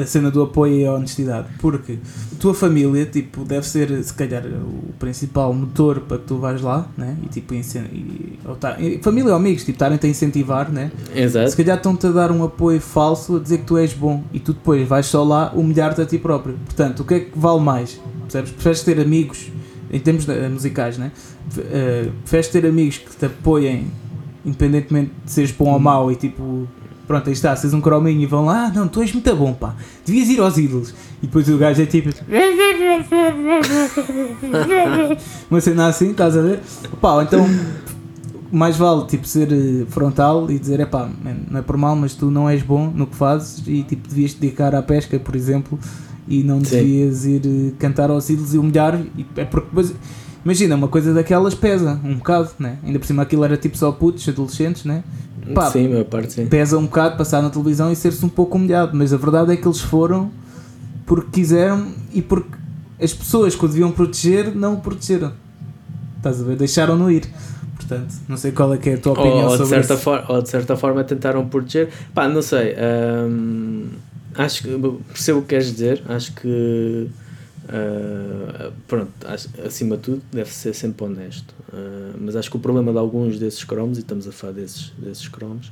[0.00, 1.48] a cena do apoio e a honestidade.
[1.58, 1.98] Porque
[2.32, 6.60] a tua família, tipo, deve ser, se calhar, o principal motor para que tu vais
[6.60, 7.16] lá, né?
[7.24, 10.90] E tipo, incen- e, ou tá- família ou amigos, tipo, estarem-te a incentivar, né?
[11.12, 11.56] Se Exato.
[11.56, 14.52] calhar estão-te a dar um apoio falso a dizer que tu és bom e tu
[14.52, 16.56] depois vais só lá humilhar-te a ti próprio.
[16.64, 18.00] Portanto, o que é que vale mais?
[18.22, 18.50] Percebes?
[18.52, 19.50] Preferes ter amigos,
[19.92, 21.10] em termos de- musicais, né?
[21.58, 23.86] Eh, preferes ter amigos que te apoiem
[24.44, 26.66] independentemente de seres bom ou mau e tipo.
[27.10, 29.52] Pronto, aí está, seres um crominho e vão lá, ah, não, tu és muito bom,
[29.52, 29.74] pá,
[30.06, 30.94] devias ir aos ídolos.
[31.20, 32.08] E depois o gajo é tipo.
[35.50, 36.60] Uma cena assim, estás a ver?
[37.00, 37.44] Pá, então
[38.52, 41.10] mais vale tipo ser eh, frontal e dizer, é pá,
[41.50, 44.34] não é por mal, mas tu não és bom no que fazes e tipo devias
[44.34, 45.80] te dedicar à pesca, por exemplo,
[46.28, 46.76] e não Sim.
[46.76, 49.92] devias ir eh, cantar aos ídolos e humilhar, e é porque depois,
[50.44, 52.78] imagina, uma coisa daquelas pesa um bocado, né?
[52.84, 55.02] Ainda por cima aquilo era tipo só putos, adolescentes, né?
[55.54, 56.46] Pá, sim, a parte sim.
[56.46, 59.56] pesa um bocado passar na televisão e ser-se um pouco humilhado, mas a verdade é
[59.56, 60.30] que eles foram
[61.06, 62.50] porque quiseram e porque
[63.02, 65.32] as pessoas que o deviam proteger não o protegeram.
[66.18, 66.56] Estás a ver?
[66.56, 67.24] Deixaram-no ir.
[67.76, 69.94] Portanto, não sei qual é que é a tua opinião Ou, ou, de sobre certa
[69.94, 70.02] isso.
[70.02, 71.88] for- ou de certa forma tentaram proteger.
[72.14, 72.74] Pá, não sei.
[73.28, 73.86] hum,
[74.36, 74.78] acho que
[75.12, 76.02] percebo o que queres dizer.
[76.08, 77.08] Acho que
[77.68, 79.12] ah, pronto,
[79.64, 81.54] acima de tudo deve ser sempre honesto.
[81.72, 84.92] Ah, mas acho que o problema de alguns desses cromos, e estamos a falar desses,
[84.98, 85.70] desses cromos,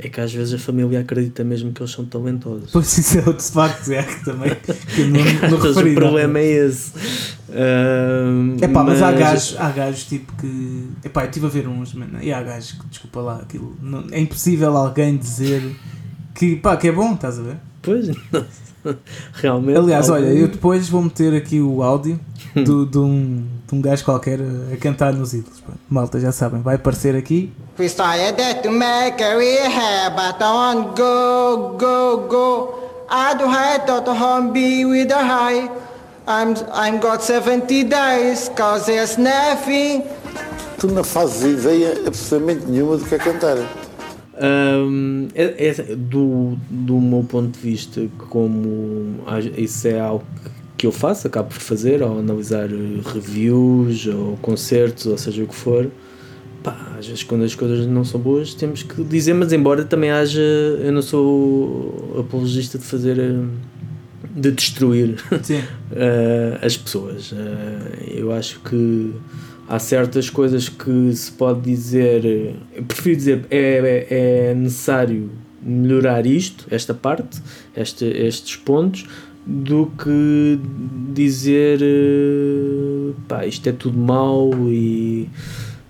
[0.00, 2.70] é que às vezes a família acredita mesmo que eles são talentosos.
[2.72, 4.50] Pois isso é outro facto, é que também
[4.94, 5.90] que não, não Às vezes referi.
[5.90, 5.94] o não.
[5.94, 6.92] problema é esse.
[7.50, 10.88] Hum, É pá, mas, há gajos, há gajos tipo que.
[11.04, 13.76] Epá, eu estive a ver uns, mano, e há gajos que, desculpa lá, aquilo.
[13.82, 15.62] não- é impossível alguém dizer
[16.34, 17.56] que, pá, que é bom, estás a ver?
[17.82, 18.06] Pois,
[19.34, 19.78] realmente.
[19.78, 22.18] Aliás, olha, algum- eu depois vou meter aqui o áudio
[22.54, 25.62] do, de, um, de um gajo qualquer a, cantar nos ídolos.
[25.88, 27.52] Malta, já sabem, vai aparecer aqui.
[27.78, 32.74] We started to make a rehab, but I want go, go, go.
[33.10, 33.78] I do high
[34.18, 35.70] home be with a high.
[36.26, 40.02] I'm, I'm got 70 days, cause there's nothing.
[40.78, 43.56] Tu não fazes ideia absolutamente nenhuma do que é cantar.
[44.40, 49.16] Hum, é, é- do, do meu ponto de vista, como
[49.56, 50.24] isso é algo
[50.76, 52.68] que eu faço, acabo por fazer, ao analisar
[53.12, 55.90] reviews ou concertos, ou seja o que for,
[56.62, 60.10] pá, às vezes quando as coisas não são boas temos que dizer, mas embora também
[60.10, 63.16] haja, eu não sou apologista de fazer,
[64.36, 65.16] de destruir
[65.92, 67.32] eh, as pessoas.
[67.36, 69.12] Eh, eu acho que
[69.68, 72.24] há certas coisas que se pode dizer,
[72.74, 74.06] eu prefiro dizer, é,
[74.50, 75.30] é necessário
[75.62, 77.40] melhorar isto, esta parte,
[77.76, 79.06] este, estes pontos,
[79.46, 80.58] do que
[81.14, 85.28] dizer eh, pá, isto é tudo mau e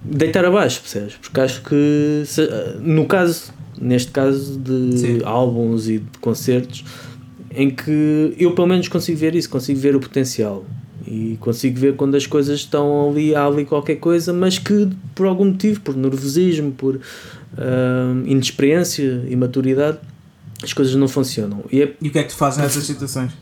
[0.00, 1.14] deitar abaixo, percebes?
[1.20, 2.48] Porque acho que se-
[2.80, 5.18] no caso, neste caso de Sim.
[5.24, 6.84] álbuns e de concertos,
[7.50, 10.64] em que eu pelo menos consigo ver isso, consigo ver o potencial
[11.10, 15.26] e consigo ver quando as coisas estão ali, há ali qualquer coisa, mas que por
[15.26, 17.00] algum motivo, por nervosismo, por
[17.56, 19.98] ah, inexperiência, imaturidade,
[20.62, 21.64] as coisas não funcionam.
[21.72, 23.32] E é E o que é que tu fazes nessas situações?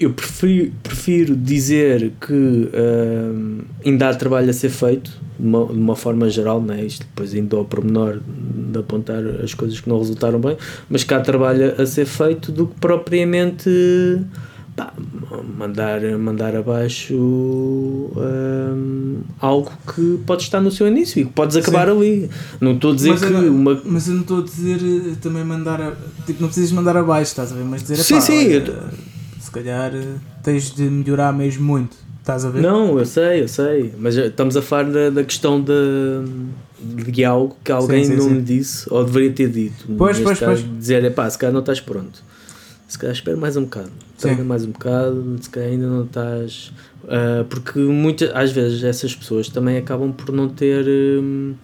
[0.00, 5.78] eu prefiro, prefiro dizer que hum, ainda há trabalho a ser feito, de uma, de
[5.78, 6.82] uma forma geral, não é?
[6.82, 10.56] Isto depois indo ao pormenor de apontar as coisas que não resultaram bem,
[10.88, 13.68] mas que há trabalho a ser feito do que propriamente
[14.84, 14.92] pá,
[15.56, 21.88] mandar, mandar abaixo hum, algo que pode estar no seu início e que podes acabar
[21.88, 22.28] ali.
[22.60, 23.82] Não estou a dizer mas, que eu não, uma.
[23.84, 25.92] mas eu não estou a dizer eh, também mandar a,
[26.26, 27.64] tipo, não precisas mandar abaixo, estás a ver?
[27.64, 28.84] Mas dizer Sim, "Epá, sim, olha, eu-
[29.40, 32.62] se calhar eh, tens de melhorar mesmo muito, estás a ver?
[32.62, 35.72] Não, eu sei, eu sei, mas estamos a falar da, da questão de,
[37.02, 38.30] de algo que alguém sim, não sim.
[38.34, 39.86] me disse ou deveria ter dito.
[39.96, 40.64] Pois, pois, pois.
[40.78, 42.22] Dizer, é pá, se calhar não estás pronto.
[42.90, 43.90] Se calhar espera mais um bocado.
[44.16, 44.42] Espera Sim.
[44.42, 46.72] mais um bocado, se calhar ainda não estás.
[47.08, 51.54] ah, porque muitas, às vezes essas pessoas também acabam por não ter hum,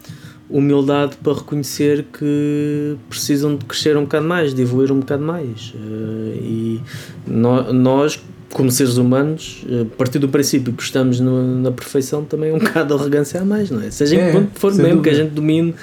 [0.49, 5.75] humildade para reconhecer que precisam de crescer um bocado mais, de evoluir um bocado mais.
[5.75, 6.81] Ah, e
[7.27, 8.21] nó- nós,
[8.53, 12.55] como seres humanos, eh, a partir do princípio que estamos no- na perfeição, também é
[12.55, 13.91] um bocado arrogância a mais, não é?
[13.91, 15.15] Seja em É, que ponto for mesmo, que a dúvida.
[15.25, 15.75] gente domine,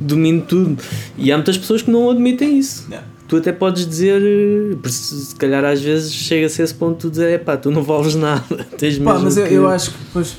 [0.00, 0.78] domine tudo.
[1.18, 2.86] E há muitas pessoas que não admitem isso.
[2.88, 3.06] Yeah.
[3.32, 7.42] Tu até podes dizer, eh, se calhar às vezes chega-se a esse ponto de dizer,
[7.42, 8.42] pá, tu não vales nada.
[8.76, 9.54] Tens Pá, mesmo mas eu, que...
[9.54, 10.36] eu acho que, pois,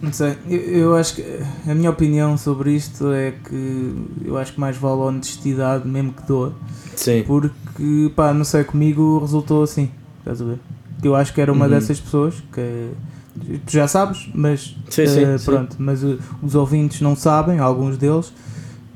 [0.00, 1.24] não sei, eu, eu acho que
[1.68, 6.12] a minha opinião sobre isto é que eu acho que mais vale a honestidade mesmo
[6.12, 6.52] que doa,
[6.94, 7.24] Sim.
[7.26, 9.90] porque, pá, não sei, comigo resultou assim,
[10.20, 10.60] estás a ver?
[11.02, 11.70] Eu acho que era uma Uhum.
[11.72, 12.90] dessas pessoas que
[13.66, 15.44] tu já sabes, mas Sim, sim, eh, sim.
[15.46, 18.32] pronto, mas uh, os ouvintes não sabem, alguns deles,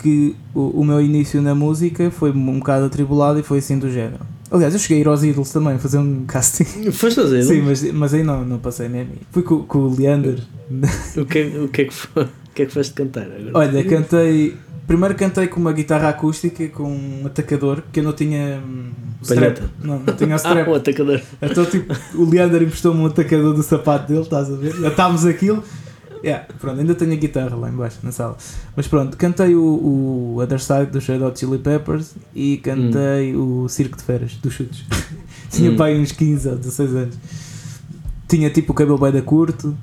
[0.05, 3.91] que o, o meu início na música foi um bocado atribulado e foi assim do
[3.91, 4.21] género.
[4.51, 6.93] Aliás, eu cheguei a ir aos ídolos também, fazer um casting.
[6.93, 7.43] Foste fazer?
[7.43, 9.13] Sim, mas, mas aí não, não passei mesmo.
[9.33, 10.41] Fui com, com o Leander.
[11.17, 13.51] O que, é- o, que é que foi, o que é que foste cantar agora?
[13.55, 14.55] Olha, cantei.
[14.87, 18.61] Primeiro cantei com uma guitarra acústica, com um atacador, que eu não tinha.
[18.65, 18.91] hum,
[19.21, 19.41] o strap.
[19.57, 19.71] Palheta.
[19.83, 20.69] Não, não tinha Ah, strap.
[20.69, 21.21] o atacador.
[21.41, 24.87] Então, tipo, o Leander emprestou-me um atacador do sapato dele, estás a ver?
[24.87, 25.65] Atámos aquilo.
[26.25, 28.37] Yeah, pronto, ainda tenho a guitarra lá embaixo na sala.
[28.75, 33.69] Mas pronto, cantei o, o Other Side dos Red Hot Chili Peppers e cantei o
[33.69, 34.85] Circo de Feras dos Chutes.
[35.51, 35.77] Tinha Hum.
[35.77, 37.15] pai uns 15 ou 16 anos.
[38.27, 39.77] Tinha tipo o cabelo bem da curto.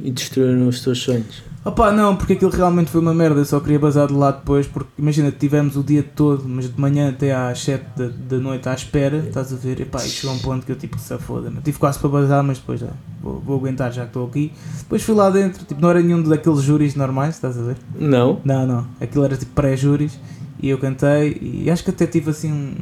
[0.00, 1.42] E destruíram os teus sonhos.
[1.64, 3.40] Opá, não, porque aquilo realmente foi uma merda.
[3.40, 4.66] Eu só queria bazar de lá depois.
[4.66, 8.68] Porque imagina, tivemos o dia todo, mas de manhã até às 7 da, da noite
[8.68, 9.16] à espera.
[9.16, 9.80] Estás a ver?
[9.80, 11.62] E pá, e chegou a um ponto que eu tipo, se foda -me.
[11.62, 12.88] Tive quase para bazar, mas depois já
[13.22, 14.52] vou, vou aguentar já que estou aqui.
[14.80, 17.76] Depois fui lá dentro, tipo, não era nenhum daqueles júris normais, estás a ver?
[17.98, 18.40] Não?
[18.44, 18.86] Não, não.
[19.00, 20.18] Aquilo era tipo pré-júris.
[20.60, 21.38] E eu cantei.
[21.40, 22.74] E acho que até tive assim um,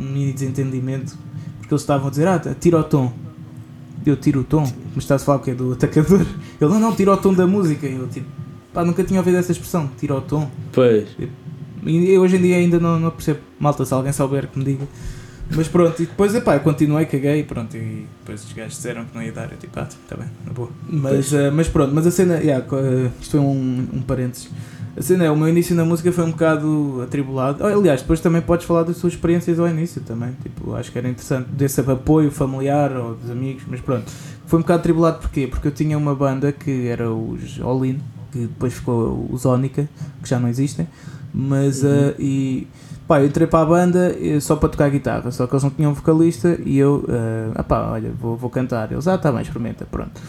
[0.00, 1.18] um mini desentendimento.
[1.58, 3.12] Porque eles estavam a dizer, ah, tira o tom.
[4.04, 4.62] Eu tiro o tom,
[4.94, 5.54] mas estás a falar o quê?
[5.54, 6.20] Do atacador?
[6.60, 7.86] Ele, não, não, tira o tom da música.
[7.86, 8.26] Eu, tipo,
[8.72, 10.50] pá, nunca tinha ouvido essa expressão, tira o tom.
[10.72, 11.08] Pois.
[11.84, 13.40] E eu hoje em dia ainda não, não percebo.
[13.58, 14.86] Malta, se alguém souber que me diga.
[15.54, 17.76] Mas pronto, e depois, epá, eu continuei, caguei e pronto.
[17.76, 19.50] E depois os gajos disseram que não ia dar.
[19.50, 20.70] Eu tipo, ah, tá bem, na boa.
[20.88, 24.48] Mas, eh, mas pronto, mas a cena, yeah, eh, isto foi um, um parênteses.
[24.94, 27.64] A cena é, o meu início na música foi um bocado atribulado.
[27.64, 30.32] Oh, Aliás, depois também podes falar das suas experiências ao início também.
[30.42, 34.12] Tipo, acho que era interessante desse apoio familiar ou dos amigos, mas pronto.
[34.46, 35.46] Foi um bocado atribulado porquê?
[35.46, 39.88] Porque eu tinha uma banda que era os All In, que depois ficou os Ónica,
[40.22, 40.86] que já não existem.
[41.32, 42.66] Mas, eh, e
[43.06, 45.70] pá, eu entrei para a banda eh, só para tocar guitarra, só que eles não
[45.70, 47.04] tinham vocalista e eu,
[47.54, 48.90] ah pá, olha, vou, vou cantar.
[48.92, 50.20] Eles, ah, tá bem, experimenta, pronto.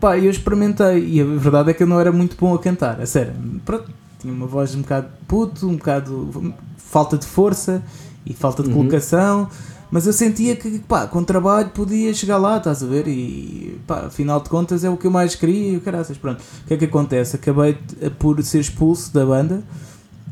[0.00, 3.00] Pá, eu experimentei e a verdade é que eu não era muito bom a cantar,
[3.00, 3.32] a sério.
[3.64, 7.82] Pronto, tinha uma voz um bocado puto, um bocado falta de força
[8.26, 8.74] e falta de Uhum.
[8.76, 9.48] colocação,
[9.90, 13.08] mas eu sentia que, pá, com trabalho podia chegar lá, estás a ver?
[13.08, 16.40] E, pá, afinal de contas é o que eu mais queria e o caraças, pronto.
[16.64, 17.36] O que é que acontece?
[17.36, 19.62] Acabei eh, por ser expulso da banda,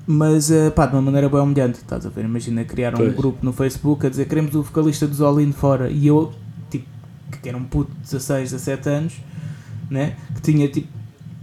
[0.07, 2.25] mas, eh, pá, de uma maneira bem humilhante, estás a ver?
[2.25, 5.90] Imagina criar um grupo no Facebook a dizer queremos o vocalista dos All In fora
[5.90, 6.33] e eu,
[6.71, 6.87] tipo,
[7.42, 9.14] que era um puto de 16, 17 anos,
[9.90, 10.14] né?
[10.37, 10.88] Que tinha tipo.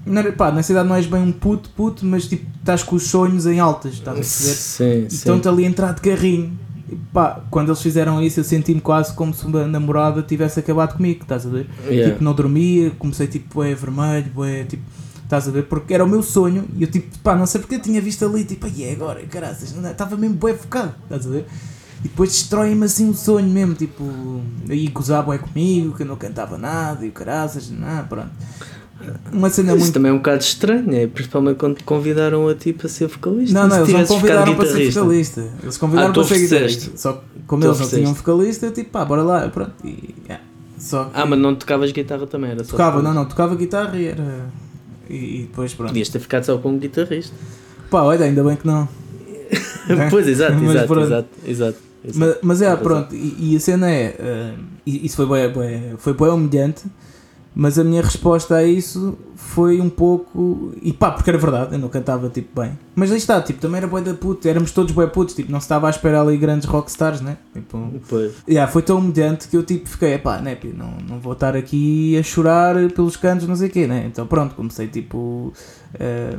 [0.06, 2.96] Não era, pá, na cidade não és bem um puto, puto, mas tipo, estás com
[2.96, 4.54] os sonhos em altas, estás a perceber?
[4.54, 5.16] Sim, sim.
[5.16, 6.58] estão-te ali a entrar de carrinho.
[6.90, 10.96] E, pá, quando eles fizeram isso, eu senti-me quase como se uma namorada tivesse acabado
[10.96, 11.68] comigo, estás a ver?
[11.86, 12.14] Yeah.
[12.14, 14.84] Tipo, não dormia, comecei tipo, bué vermelho, bué, tipo,
[15.38, 15.64] estás a ver?
[15.64, 18.24] Porque era o meu sonho e eu tipo, pá, não sei porque eu tinha visto
[18.26, 19.92] ali, tipo, aí é agora, caraças, não é?
[19.92, 21.46] estava mesmo bué focado, estás a ver?
[22.00, 24.04] E depois destrói-me assim o sonho mesmo, tipo,
[24.70, 28.30] aí gozavam é comigo, que eu não cantava nada e o caraças, não, pronto.
[29.32, 29.94] uma cena Isso muito.
[29.94, 31.08] também é um bocado estranho, é?
[31.08, 33.54] principalmente quando te convidaram a ti para ser vocalista.
[33.60, 35.50] Não, não, eles não convidaram para ser vocalista.
[35.64, 36.92] Eles convidaram Ah, para ser guitarrista.
[36.98, 39.74] Só que como Tu eles não tinham vocalista, eu tipo, pá, bora lá, pronto.
[39.84, 40.44] E, yeah.
[40.78, 42.72] Só que Ah, mas não tocavas guitarra também, era só.
[42.72, 44.50] tocava, não, não, tocava guitarra e era.
[45.10, 45.90] E, e depois pronto.
[45.90, 47.36] Podias ter ficado só como guitarrista.
[47.90, 48.88] Pá, olha, ainda bem que não.
[50.10, 52.20] Pois, exato, Mas exato, exato, exato, exato.
[52.20, 54.54] Mas, mas é, pronto, e, e a cena é.
[54.86, 56.84] e isso foi bué, bué- foi bué humilhante,
[57.56, 60.74] mas a minha resposta a isso foi um pouco.
[60.82, 62.78] E pá, porque era verdade, eu não cantava tipo bem.
[62.96, 65.60] Mas aí está, tipo, também era bué da puta, éramos todos bué putos, tipo, não
[65.60, 67.38] se estava a esperar ali grandes rockstars, né?
[67.54, 68.34] Tipo, Pois.
[68.48, 72.18] yeah, foi tão humilhante que eu tipo fiquei, pá, né, não, não vou estar aqui
[72.18, 74.06] a chorar pelos cantos, não sei o quê, né?
[74.08, 75.54] Então pronto, comecei tipo.
[76.00, 76.38] eh,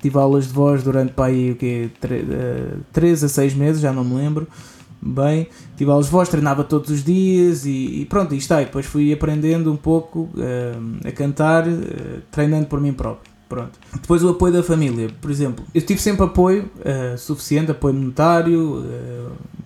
[0.00, 1.90] tive aulas de voz durante pá, aí, o quê?
[2.92, 4.46] 3 a 6 meses, já não me lembro
[5.04, 5.48] bem.
[5.76, 8.62] Tive aulas de voz, treinava todos os dias e, e pronto, e está.
[8.62, 13.32] E depois fui aprendendo um pouco eh, a cantar, eh, treinando por mim próprio.
[13.48, 13.78] Pronto.
[13.92, 18.82] Depois o apoio da família, por exemplo, eu tive sempre apoio eh, suficiente, apoio monetário,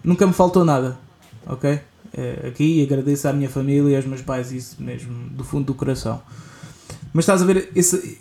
[0.02, 0.98] nunca me faltou nada,
[1.46, 1.78] ok?
[2.46, 5.74] Aqui e agradeço à minha família e aos meus pais, isso mesmo, do fundo do
[5.74, 6.20] coração.
[7.12, 8.18] Mas estás a ver esse,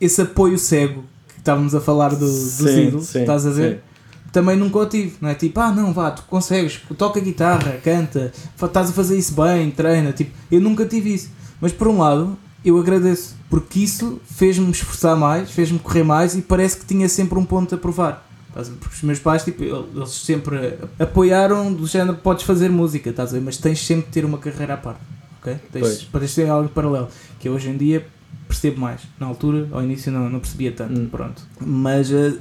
[0.00, 3.76] esse apoio cego que estávamos a falar do, dos Sim, ídolos, sim, estás a ver?
[3.76, 3.91] sim.
[4.32, 5.34] Também nunca o tive, não é?
[5.34, 10.12] Tipo, ah não, vá, tu consegues, toca guitarra, canta, estás a fazer isso bem, treina,
[10.12, 11.30] tipo, eu nunca tive isso.
[11.60, 16.42] Mas por um lado, eu agradeço, porque isso fez-me esforçar mais, fez-me correr mais e
[16.42, 18.26] parece que tinha sempre um ponto a provar.
[18.54, 23.32] Porque os meus pais, tipo, eles sempre apoiaram do género, podes fazer música, estás a
[23.38, 23.40] ver?
[23.42, 25.00] Mas tens sempre de ter uma carreira à parte,
[25.40, 25.56] ok?
[25.72, 28.06] Tens, ter algo paralelo, que eu hoje em dia
[28.46, 29.00] percebo mais.
[29.18, 31.08] Na altura, ao início não, não percebia tanto, Hum.
[31.10, 31.42] pronto.
[31.60, 32.34] Mas eh,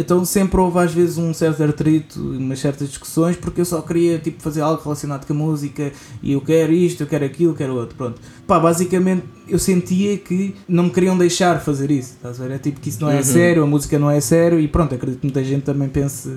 [0.00, 4.18] então sempre houve às vezes um certo atrito, umas certas discussões, porque eu só queria
[4.18, 7.56] tipo, fazer algo relacionado com a música e eu quero isto, eu quero aquilo, eu
[7.56, 7.96] quero outro.
[7.96, 8.20] Pronto.
[8.46, 12.12] Pá, basicamente eu sentia que não me queriam deixar fazer isso.
[12.14, 12.54] Estás a ver?
[12.54, 13.22] É tipo que isso não é Uhum.
[13.24, 16.28] sério, a música não é sério e pronto, acredito que muita gente também pense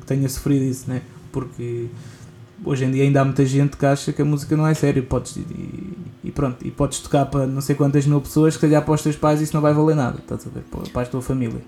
[0.00, 1.02] que tenha sofrido isso, né?
[1.30, 1.88] Porque
[2.64, 5.02] hoje em dia ainda há muita gente que acha que a música não é sério
[5.02, 5.44] podes, e,
[6.24, 9.02] e pronto, e podes tocar para não sei quantas mil pessoas, que calhar para os
[9.02, 10.62] teus pais isso não vai valer nada, estás a ver?
[10.70, 11.60] Para para a tua família.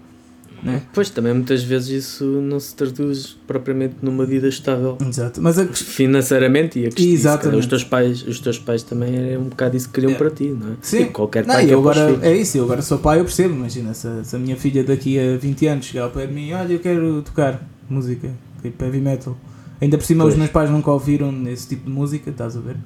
[0.63, 0.83] Né?
[0.93, 5.41] Pois também muitas vezes isso não se traduz propriamente numa vida estável Exato.
[5.41, 7.61] Mas a, financeiramente e a questão Exatamente.
[7.61, 10.15] os teus pais os teus pais também é um bocado isso que queriam É.
[10.15, 11.03] para ti não é Sim.
[11.03, 13.25] E qualquer não, pai quer eu para agora, é isso, eu agora sou pai, eu
[13.25, 13.55] percebo.
[13.55, 16.33] Imagina, se, a- se a minha filha daqui a 20 anos chegar ao pé de
[16.33, 18.31] mim, olha, eu quero tocar música,
[18.63, 19.37] tipo heavy metal.
[19.81, 20.35] Ainda por cima, Pois.
[20.35, 22.77] os meus pais nunca ouviram esse tipo de música, estás a ver?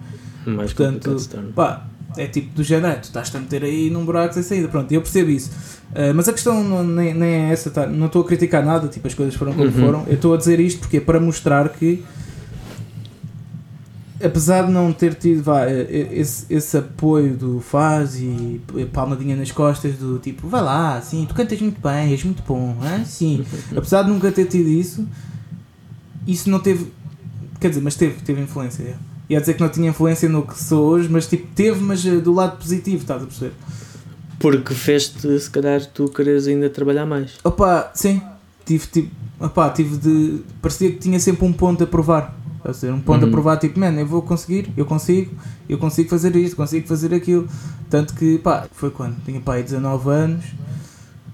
[0.44, 1.16] mais portanto.
[1.54, 4.68] Pá, é tipo do género, "Ah, tu estás-te a meter aí num buraco sem saída.
[4.68, 5.50] Pronto, eu percebo isso.
[5.94, 7.86] Ah, mas a questão não, nem, nem é essa, tá?
[7.86, 9.72] não estou a criticar nada, tipo, as coisas foram como Uhum.
[9.72, 10.04] foram.
[10.06, 12.04] Eu estou a dizer isto porque é para mostrar que,
[14.22, 18.60] apesar de não ter tido vá, eh, esse, esse apoio do faz e
[18.92, 22.76] palmadinha nas costas do tipo, vai lá, sim, tu cantas muito bem, és muito bom,
[22.82, 23.04] hã?
[23.04, 23.44] sim.
[23.74, 25.06] apesar de nunca ter tido isso,
[26.26, 26.86] isso não teve,
[27.58, 28.96] quer dizer, mas teve, teve influência.
[29.30, 32.16] Ia dizer que não tinha influência no que sou hoje, mas tipo, teve, mas eh,
[32.16, 33.52] do lado positivo, estás a perceber?
[34.40, 38.22] porque fez-te se calhar tu queres ainda trabalhar mais Opa, sim,
[38.64, 40.40] tive, tive, opa, tive de.
[40.62, 42.34] Parecia que tinha sempre um ponto a provar.
[42.56, 43.28] Estás a dizer, um ponto Uhum.
[43.28, 45.34] a provar, tipo, man, eu vou conseguir, eu consigo,
[45.68, 47.46] eu consigo fazer isto, consigo fazer aquilo.
[47.90, 49.16] Tanto que, pá, foi quando?
[49.24, 50.44] Tinha pá, aí 19 anos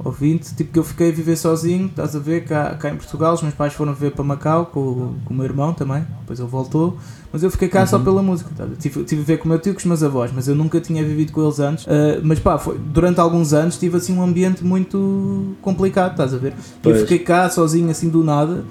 [0.07, 2.97] ou 20, tipo que eu fiquei a viver sozinho, estás a ver, cá, cá em
[2.97, 3.35] Portugal.
[3.35, 6.39] Os meus pais foram viver para Macau com, o- com o meu irmão também, depois
[6.39, 6.97] ele voltou.
[7.33, 8.05] Mas eu fiquei cá só Uhum.
[8.05, 10.47] pela música, tive, tive a ver com o meu tio, com os meus avós, mas
[10.49, 11.87] eu nunca tinha vivido com eles antes.
[11.89, 16.39] Ah, mas pá, foi, durante alguns anos tive assim um ambiente muito complicado, estás a
[16.39, 16.53] ver?
[16.53, 17.01] Eu Pois.
[17.01, 18.65] fiquei cá sozinho assim do nada.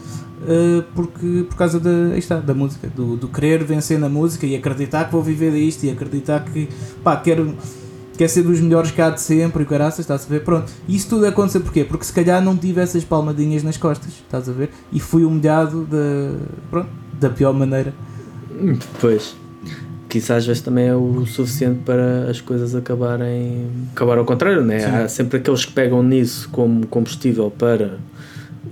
[0.47, 4.55] ah, porque por causa da, está, da música, do, do querer vencer na música e
[4.55, 6.69] acreditar que vou viver disto e acreditar que
[7.03, 7.55] pá, quero,
[8.15, 10.43] quer ser dos melhores cá de sempre e caraças, estás a ver?
[10.43, 11.83] Pronto, isso tudo aconteceu porquê?
[11.83, 14.69] Porque se calhar não tive essas palmadinhas nas costas, estás a ver?
[14.91, 16.37] E fui humilhado da,
[16.69, 17.93] pronto, da pior maneira.
[18.99, 19.35] Pois.
[20.07, 23.67] Que isso às vezes também é o suficiente para as coisas acabarem.
[23.91, 24.79] acabar ao contrário, né?
[24.79, 24.85] Sim.
[24.85, 27.99] Há sempre aqueles que pegam nisso como combustível para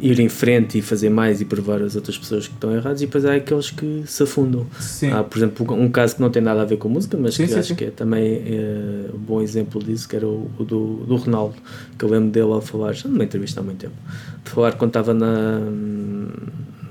[0.03, 3.05] ir em frente e fazer mais e provar às outras pessoas que estão erradas, e
[3.05, 4.67] depois há aqueles que se afundam.
[4.77, 5.11] Sim.
[5.11, 7.43] Há, por exemplo, um caso que não tem nada a ver com música, mas Sim,
[7.43, 10.63] que sim, acho que é também é, um bom exemplo disso, que era o, o
[10.65, 11.55] do, do Ronaldo,
[11.97, 13.95] que eu lembro dele a falar, já numa entrevista há muito tempo,
[14.43, 15.61] de falar quando estava na,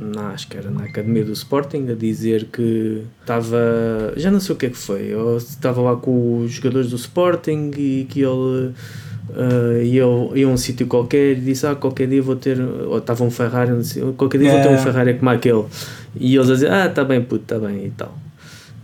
[0.00, 4.54] na, acho que era na academia do Sporting, a dizer que estava, já não sei
[4.54, 8.22] o que é que foi, ou estava lá com os jogadores do Sporting e que
[8.22, 8.72] ele
[9.30, 12.60] Uh, ia, ao- ia a um sítio qualquer e disse: Ah, qualquer dia vou ter.
[12.60, 15.64] Ou estava um Ferrari, sei, qualquer dia vou ter um Ferrari como aquele.
[16.18, 18.18] E eles a dizer: Ah, está bem, puto, está bem e tal.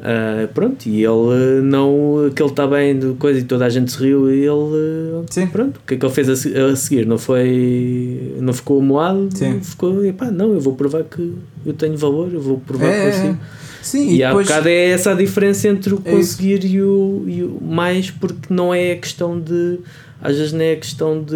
[0.00, 2.30] Ah, pronto, e ele não.
[2.34, 5.24] que ele está bem de coisa e toda a gente se riu e ele.
[5.28, 5.48] Sim.
[5.48, 7.04] Pronto, o que é que ele fez a, a seguir?
[7.04, 8.34] Não foi.
[8.40, 9.60] não ficou moado, Sim.
[9.60, 10.04] ficou.
[10.04, 11.34] Epá, não, eu vou provar que
[11.66, 13.38] eu tenho valor, eu vou provar É, que é, consigo.
[13.64, 13.67] é.
[13.82, 14.46] Sim, E, e há depois.
[14.46, 18.52] bocado é essa a diferença entre o É conseguir e o, e o mais, porque
[18.52, 19.78] não é a questão de.
[20.20, 21.34] Às vezes não é a questão de.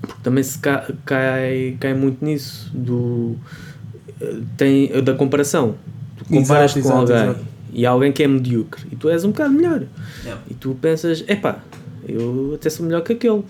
[0.00, 3.36] Porque também se ca- cai, cai muito nisso, do.
[4.56, 5.74] Tem, da comparação.
[6.18, 7.44] Tu comparas Exato, com exato, alguém exato.
[7.72, 9.82] e alguém que é medíocre e tu és um bocado melhor.
[10.22, 10.42] Yeah.
[10.50, 11.58] E tu pensas, epá,
[12.08, 13.42] eu até sou melhor que aquele.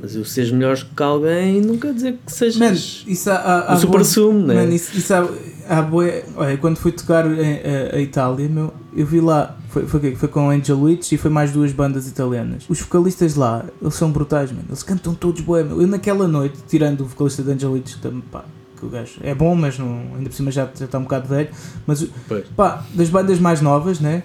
[0.00, 2.56] Mas eu seres melhor que alguém não quer dizer que sejas.
[2.56, 2.72] Man,
[3.10, 4.54] isso há, há, um super-sumo, né?
[4.54, 5.26] Man, isso, isso há,
[5.68, 7.60] há bué- Olha, quando fui tocar em,
[7.92, 11.30] a, a Itália, meu, eu vi lá, foi, foi, foi com Angel Witch e foi
[11.30, 12.64] mais duas bandas italianas.
[12.68, 14.64] Os vocalistas lá, eles são brutais, mano.
[14.68, 15.80] Eles cantam todos bué, meu.
[15.80, 18.44] Eu naquela noite, tirando o vocalista de Angel Witch, que, também, pá,
[18.78, 21.26] que o gajo é bom, mas não, ainda por cima já, já está um bocado
[21.26, 21.48] velho.
[21.86, 22.44] Mas, Pois.
[22.54, 24.22] pá, das bandas mais novas, né?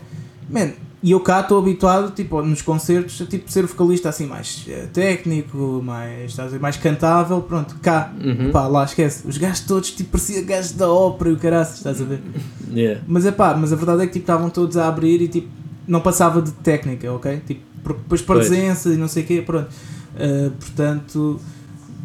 [0.50, 0.72] Man,
[1.04, 4.88] e eu cá estou habituado, tipo, nos concertos, a tipo, ser vocalista assim mais eh,
[4.94, 8.52] técnico, mais, mais cantável, pronto, cá, Uhum.
[8.52, 12.02] pá, lá esquece, os gajos todos, tipo, parecia gajos da ópera e o caraças, estás
[12.02, 12.20] a ver?
[12.74, 13.02] Yeah.
[13.06, 15.50] Mas é pá, mas a verdade é que tipo, estavam todos a abrir e tipo,
[15.88, 17.42] não passava de técnica, ok?
[17.46, 18.48] Tipo, depois Pois.
[18.48, 19.68] presença e não sei o quê, pronto.
[20.16, 21.40] Ah, portanto,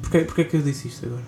[0.02, 1.22] porquê, porquê é que eu disse isto agora?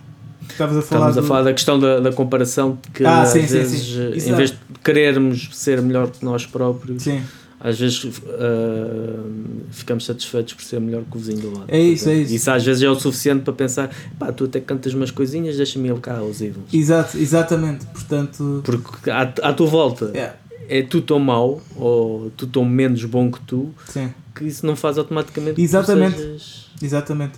[0.50, 3.28] Estavas a falar Estamos a do- falar da questão da, da comparação que Ah, às
[3.28, 4.00] sim, sim, vezes, sim.
[4.12, 7.22] eh, Isso em vez de querermos ser melhor que nós próprios, Sim,
[7.60, 9.24] às vezes ah,
[9.70, 11.64] ficamos satisfeitos por ser melhor que o vizinho do lado.
[11.68, 12.18] É isso, exemplo.
[12.20, 12.34] é isso.
[12.34, 15.88] Isso às vezes é o suficiente para pensar, pá, tu até cantas umas coisinhas, deixa-me
[15.88, 16.72] ir cá aos ídolos.
[16.72, 20.34] exato, exatamente, portanto, Porque à, à tua volta é,
[20.68, 24.76] é tu tão mau ou tu tão menos bom que tu sim, que isso não
[24.76, 26.16] faz automaticamente Exatamente.
[26.16, 27.32] sejas- exatamente.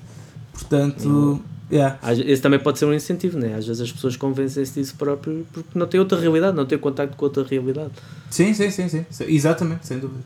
[0.53, 1.41] Portanto,
[1.71, 1.99] yeah.
[2.25, 3.55] Esse também pode ser um incentivo, né?
[3.55, 7.17] Às vezes as pessoas convencem-se disso próprio porque não têm outra realidade, não têm contacto
[7.17, 7.93] com outra realidade.
[8.31, 10.23] Sim, sim, sim, sim, exatamente, sem dúvida.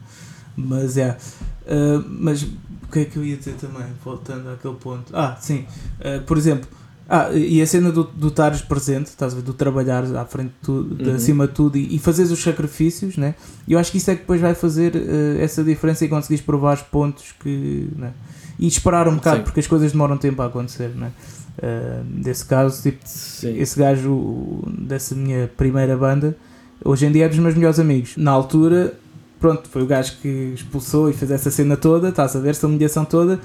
[0.56, 1.16] Mas é.
[2.08, 2.48] mas o
[2.92, 5.14] que é que eu ia dizer também, voltando àquele ponto?
[5.16, 5.66] Ah, sim,
[6.00, 6.68] ah, por exemplo,
[7.08, 10.48] ah, e a cena do, do estares presente, estás a ver, do trabalhares à frente
[10.48, 11.16] de tudo, de Uhum.
[11.16, 13.34] acima de tudo e, e fazeres os sacrifícios, né?
[13.68, 16.74] Eu acho que isso é que depois vai fazer ah, essa diferença e conseguires provar
[16.74, 17.88] os pontos que.
[17.96, 18.12] Né?
[18.58, 19.42] E esperar um bocado, Sim.
[19.42, 21.10] porque as coisas demoram tempo a acontecer, né?
[21.62, 23.58] Ah, nesse caso, tipo, Sim.
[23.58, 26.36] esse gajo dessa minha primeira banda,
[26.84, 28.16] hoje em dia é dos meus melhores amigos.
[28.16, 28.94] Na altura,
[29.40, 32.66] pronto, foi o gajo que expulsou e fez essa cena toda, estás a ver, essa
[32.66, 33.40] humilhação toda.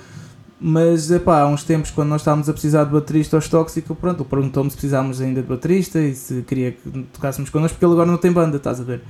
[0.62, 4.24] Mas, epá, há uns tempos, quando nós estávamos a precisar de baterista aos tóxicos, pronto,
[4.24, 7.94] ele perguntou-me se precisávamos ainda de baterista e se queria que tocássemos connosco, porque ele
[7.94, 9.02] agora não tem banda, estás a ver?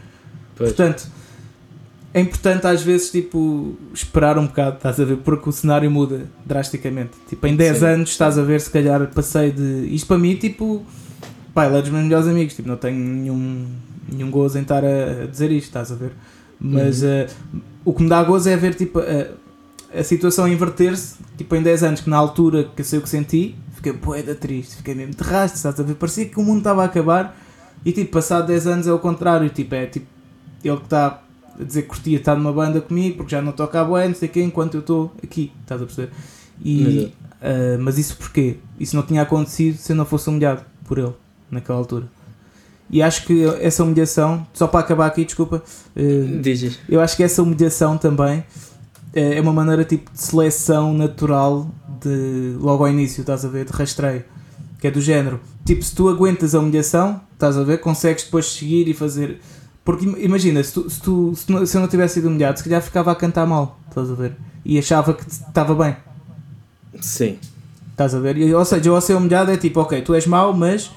[0.56, 0.70] Pois.
[0.70, 1.08] Portanto,
[2.14, 5.18] é importante às vezes, tipo, esperar um bocado, estás a ver?
[5.18, 7.12] Porque o cenário muda drasticamente.
[7.28, 7.86] Tipo, em 10 Sim.
[7.86, 9.88] anos, estás a ver, se calhar passei de.
[9.94, 10.84] Isto para mim, tipo,
[11.54, 13.68] pá, ele é dos meus melhores amigos, tipo, não tenho nenhum,
[14.12, 16.12] nenhum gozo em estar a, a dizer isto, estás a ver?
[16.60, 17.10] Mas Uhum.
[17.10, 17.28] eh,
[17.86, 21.84] o que me dá gozo é ver, tipo, a, a situação inverter-se, tipo, em 10
[21.84, 25.14] anos, que na altura que eu sei o que senti, fiquei poeda triste, fiquei mesmo
[25.14, 25.94] de rastro, estás a ver?
[25.94, 27.38] Parecia que o mundo estava a acabar
[27.86, 30.06] e, tipo, passado 10 anos é o contrário, tipo, é tipo,
[30.64, 31.22] ele que está
[31.60, 34.16] a dizer que curtia estar numa banda comigo porque já não toca a bué, não
[34.16, 36.12] sei o quê, enquanto eu estou aqui, estás a perceber?
[36.64, 38.58] E, ah, mas isso porquê?
[38.80, 41.14] Isso não tinha acontecido se eu não fosse humilhado por ele
[41.50, 42.08] naquela altura.
[42.92, 45.64] E acho que essa humilhação, só para acabar aqui, desculpa,
[46.42, 46.80] Dizes.
[46.90, 48.44] eu acho que essa humilhação também
[49.14, 51.70] eh, é uma maneira tipo de seleção natural
[52.02, 54.24] de logo ao início, estás a ver, de rastreio,
[54.80, 55.40] que é do género.
[55.64, 59.40] Tipo, se tu aguentas a humilhação, estás a ver, consegues depois seguir e fazer.
[59.90, 62.60] Porque im- imagina, se, tu, se, tu- se não- se eu não tivesse sido humilhado,
[62.60, 65.96] se calhar ficava a cantar mal, estás a ver, e achava que estava bem.
[67.02, 67.40] Sim.
[67.92, 68.38] Estás a ver?
[68.54, 70.92] Ou seja, eu ao ser humilhado é tipo, ok, tu és mau, mas.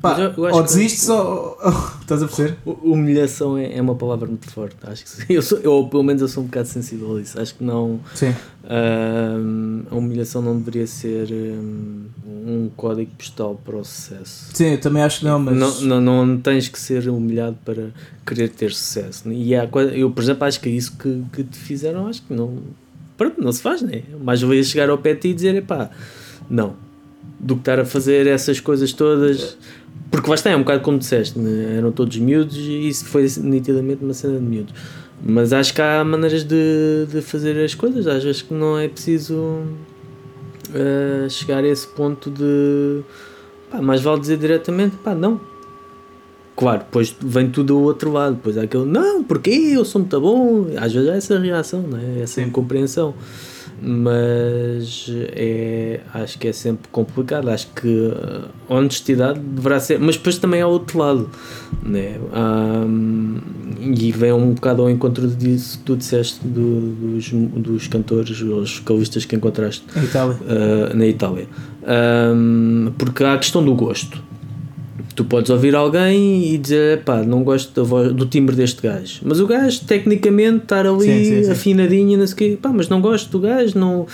[0.00, 1.58] Pá, eu- eu ou que- desistes ou.
[2.00, 2.56] estás a perceber?
[2.64, 4.76] Humilhação é, é uma palavra muito forte.
[4.82, 5.10] Acho que.
[5.34, 7.38] Eu, sou, eu, pelo menos, eu sou um bocado sensível a isso.
[7.40, 8.00] Acho que não.
[8.14, 8.34] Sim.
[8.64, 14.48] ahm, a humilhação não deveria ser ahm, um código postal para o sucesso.
[14.54, 15.82] Sim, eu também acho que não, mas.
[15.82, 17.90] Não, não, não tens que ser humilhado para
[18.26, 19.30] querer ter sucesso.
[19.30, 22.06] E há eu, por exemplo, acho que é isso que, que te fizeram.
[22.06, 22.58] Acho que não.
[23.16, 24.02] Pronto, não se faz, né?
[24.24, 25.90] Mais valia chegar ao pé de ti e dizer: epá,
[26.48, 26.74] não.
[27.40, 29.56] Do que estar a fazer essas coisas todas.
[30.10, 31.78] Porque lá está, é um bocado como disseste, né?
[31.78, 34.74] eram todos miúdos e isso foi nitidamente uma cena de miúdos.
[35.22, 38.88] Mas acho que há maneiras de, de fazer as coisas, às vezes que não é
[38.88, 39.62] preciso
[40.74, 43.02] eh, chegar a esse ponto de
[43.70, 45.40] pá, mais vale dizer diretamente, pá, não.
[46.56, 50.20] Claro, depois vem tudo do outro lado, depois há aquele, não, porque eu sou muito
[50.20, 52.20] bom, às vezes há essa reação, né?
[52.22, 52.48] essa Sim.
[52.48, 53.14] incompreensão,
[53.82, 58.12] mas é, acho que é sempre complicado, acho que
[58.68, 61.30] a honestidade deverá ser, mas depois também há outro lado,
[61.82, 62.18] né?
[62.86, 63.38] Hum,
[63.80, 68.78] e vem um bocado ao encontro disso que tu disseste do- dos, dos cantores, os
[68.80, 70.36] vocalistas que encontraste Itália.
[70.36, 71.46] uh, na Itália.
[72.34, 74.22] Um, porque há a questão do gosto.
[75.20, 79.20] Tu podes ouvir alguém e dizer, pá, não gosto da voz, do timbre deste gajo.
[79.22, 81.50] Mas o gajo, tecnicamente, estar ali Sim, sim, sim.
[81.50, 84.06] afinadinho, não sei o quê, pá, mas não gosto do gajo, não,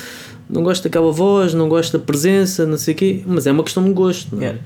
[0.50, 3.22] não gosto daquela voz, não gosto da presença, não sei o quê.
[3.24, 4.46] Mas é uma questão de gosto, não é?
[4.46, 4.60] Yeah.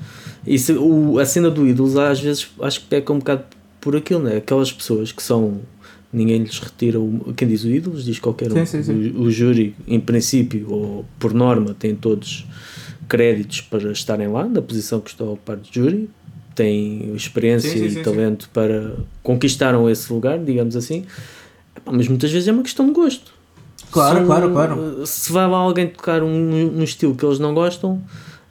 [0.46, 3.44] E se- o, a cena do ídolos, às vezes, acho que peca um bocado
[3.78, 4.38] por aquilo, não é?
[4.38, 5.60] Aquelas pessoas que são.
[6.10, 7.34] Ninguém lhes retira o.
[7.36, 8.54] Quem diz o ídolos diz qualquer um.
[9.14, 12.46] O, o júri, em princípio, ou por norma, tem todos
[13.06, 16.08] créditos para estarem lá, na posição que estão ao par de júri,
[16.54, 18.02] têm experiência Sim, sim, e sim, sim.
[18.02, 21.04] talento para conquistaram esse lugar, digamos assim.
[21.76, 23.32] Epá, Mas muitas vezes é uma questão de gosto.
[23.90, 25.06] Claro, claro, claro.
[25.06, 28.00] Se vai lá alguém tocar um, um estilo que eles não gostam,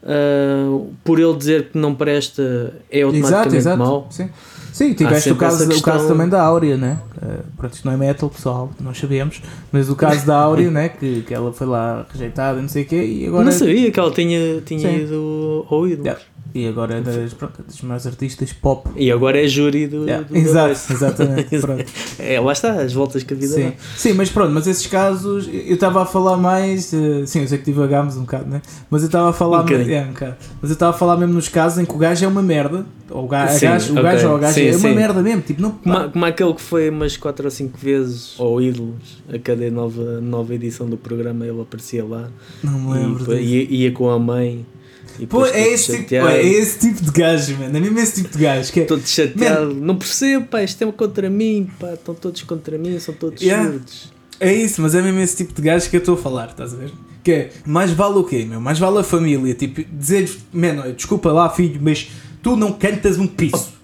[0.04, 3.78] ah, por ele dizer que não presta, é Exato, automaticamente exato.
[3.78, 4.08] mau.
[4.12, 4.30] Sim.
[4.72, 7.00] Sim, tiveste o caso, essa o questão- caso também da Áurea, né?
[7.18, 9.42] Uh, pronto, isto não é metal, pessoal, nós sabemos.
[9.72, 10.90] Mas o caso da Áurea, né?
[10.90, 13.46] Que, que ela foi lá rejeitada, não sei o quê, e agora.
[13.46, 15.04] não sabia que ela tinha, tinha Sim.
[15.04, 16.06] ido ao ídolo.
[16.08, 16.22] Yeah.
[16.54, 18.90] E agora é das, pronto, das maiores artistas pop.
[18.96, 20.04] E agora é júri do.
[20.06, 21.58] Yeah, do Exato, exatamente.
[21.62, 21.86] pronto.
[22.18, 23.64] É, lá está, as voltas que a vida Sim.
[23.70, 23.74] dá.
[23.98, 26.92] sim, mas pronto, mas esses casos, eu estava a falar mais.
[26.94, 28.62] eh, sim, eu sei que divagámos um bocado, né?
[28.90, 29.62] Mas eu estava a falar.
[29.62, 29.94] Um bocadinho.
[29.94, 30.36] é, um bocado.
[30.62, 32.86] Mas eu estava a falar mesmo nos casos em que o gajo é uma merda.
[33.12, 34.04] Ou o gajo, Sim, o gajo, o ok.
[34.04, 34.96] gajo ou a gaja Sim, é uma sim.
[34.96, 35.42] merda mesmo.
[35.42, 35.72] Tipo, não.
[35.72, 40.22] Como, como aquele que foi umas 4 ou 5 vezes ao Ídolos, a cada nova,
[40.22, 42.30] nova edição do programa ele aparecia lá
[42.64, 43.20] Não me e lembro.
[43.26, 43.34] disso.
[43.34, 44.79] ia, ia com a mãe e
[45.28, 47.78] Pô, é esse, tipo, é esse tipo de gajo, mano.
[47.78, 48.72] É mesmo esse tipo de gajo.
[48.72, 52.78] Que é, todo chateado, não percebo, pá, isto é contra mim, pá, estão todos contra
[52.78, 53.70] mim, são todos Yeah.
[53.72, 54.12] surdos.
[54.40, 56.74] é isso, mas é mesmo esse tipo de gajo que eu estou a falar, estás
[56.74, 56.92] a ver?
[57.24, 58.62] Que é, mais vale o quê, meu?
[58.62, 59.54] Mais vale a família.
[59.54, 62.10] Tipo, dizer, mano, desculpa lá, filho, mas
[62.42, 63.78] tu não cantas um piso.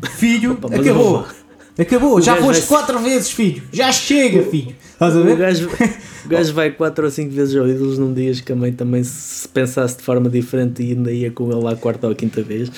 [0.18, 1.26] Filho, acabou.
[1.78, 3.62] Acabou, já foste quatro vezes, filho.
[3.72, 4.74] Já chega, filho.
[4.96, 5.36] Estás a O ver?
[5.36, 5.68] gajo,
[6.24, 9.04] o gajo vai 4 ou 5 vezes ao Ídolos num dia que a mãe também
[9.04, 12.16] se pensasse de forma diferente e ainda ia com ele lá a quarta ou a
[12.16, 12.70] quinta vez.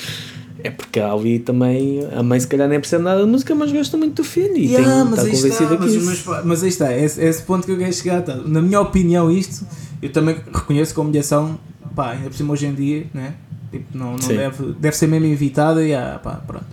[0.65, 3.97] É porque ali também, a mãe se calhar nem percebe nada da música, mas gosta
[3.97, 6.37] muito do filho e Yeah, tem, mas está aí está, convencida que mas, isso.
[6.45, 8.23] mas, aí está, é esse, é esse ponto que eu quero chegar.
[8.23, 8.35] Tá?
[8.35, 9.65] Na minha opinião, isto
[10.03, 11.57] eu também reconheço que a humilhação,
[11.95, 13.35] pá, ainda por cima hoje em dia, né?
[13.71, 14.37] tipo, não, não Sim.
[14.37, 16.67] deve, deve ser mesmo evitada e ah, pá, pronto.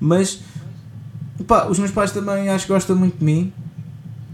[0.00, 0.40] Mas
[1.46, 3.52] pá, os meus pais também acho que gostam muito de mim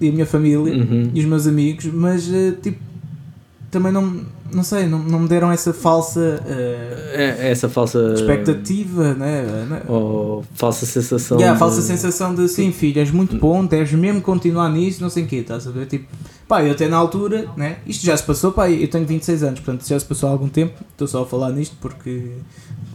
[0.05, 1.11] e a minha família Uhum.
[1.15, 2.79] e os meus amigos, mas eh, tipo,
[3.71, 4.21] também não,
[4.53, 9.83] não sei, não, não me deram essa falsa É, essa falsa expectativa, né?
[9.89, 11.39] ou falsa sensação.
[11.39, 15.01] Yeah, a de- falsa sensação de sim, filho, és muito bom, deves mesmo continuar nisso,
[15.03, 15.87] não sei o quê, estás a ver?
[15.87, 16.07] Tipo,
[16.47, 17.77] pá, eu até na altura, né?
[17.87, 20.49] Isto já se passou, pá, eu tenho 26 anos, portanto já se passou há algum
[20.49, 22.33] tempo, estou só a falar nisto porque,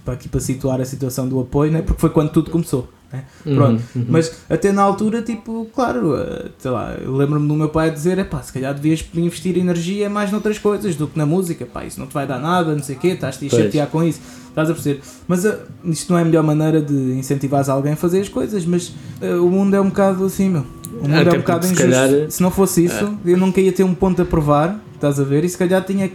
[0.05, 1.81] para aqui para situar a situação do apoio, né?
[1.81, 3.23] Porque foi quando tudo começou, né?
[3.45, 4.05] Uhum, Pronto, uhum.
[4.09, 8.17] mas até na altura, tipo, claro, eh, sei lá, eu lembro-me do meu pai dizer,
[8.17, 11.85] é pá, se calhar devias investir energia mais noutras coisas do que na música, pá,
[11.85, 14.19] isso não te vai dar nada, não sei o quê, estás-te a chatear com isso,
[14.49, 15.01] estás a perceber?
[15.27, 18.65] Mas eh, isto não é a melhor maneira de incentivar alguém a fazer as coisas,
[18.65, 20.65] mas eh, o mundo é um bocado assim, meu.
[20.99, 22.01] O mundo Até é um bocado porque se injusto.
[22.01, 22.29] calhar- é.
[22.29, 25.43] Se não fosse isso, eu nunca ia ter um ponto a provar, estás a ver?
[25.45, 26.09] E se calhar tinha.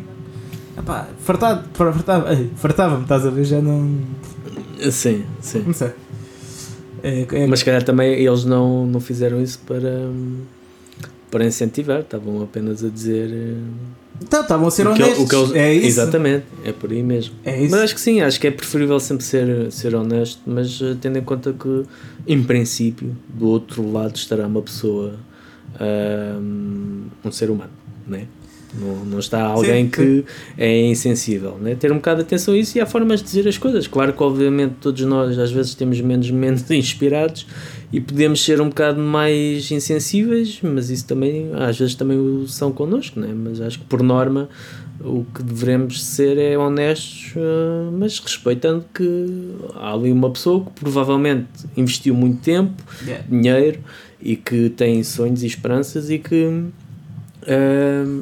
[0.76, 3.44] Epá, fartado, fartava, ei, fartava-me, estás a ver?
[3.44, 3.96] Já não.
[4.90, 5.62] Sim, sim.
[5.66, 5.90] Não sei.
[7.02, 10.08] É, é- Mas se calhar também eles não, não fizeram isso para,
[11.30, 13.54] para incentivar, estavam apenas a dizer eh,
[14.22, 15.24] Então, estavam a ser que, honestos.
[15.24, 15.52] o que eles.
[15.54, 15.86] é isso.
[15.88, 17.34] Exatamente, é por aí mesmo.
[17.44, 17.70] É isso.
[17.72, 21.18] Mas acho que sim, acho que é preferível sempre ser, ser honesto, mas eh, tendo
[21.18, 21.82] em conta que,
[22.26, 25.14] em princípio, do outro lado estará uma pessoa,
[26.40, 27.70] hum, um ser humano,
[28.06, 28.26] né?
[28.74, 30.24] Não, não está alguém Sim, que
[30.56, 31.74] é insensível, né?
[31.74, 33.86] Ter um bocado de atenção a isso e há formas de dizer as coisas.
[33.86, 37.46] Claro que, obviamente, todos nós às vezes temos menos momentos inspirados
[37.92, 42.72] e podemos ser um bocado mais insensíveis, mas isso também, às vezes, também o são
[42.72, 43.28] connosco, né?
[43.34, 44.48] Mas acho que, por norma,
[45.00, 50.70] o que devemos ser é honestos, eh, mas respeitando que há ali uma pessoa que
[50.80, 52.72] provavelmente investiu muito tempo,
[53.04, 53.24] Yeah.
[53.28, 53.80] dinheiro
[54.20, 56.64] e que tem sonhos e esperanças e que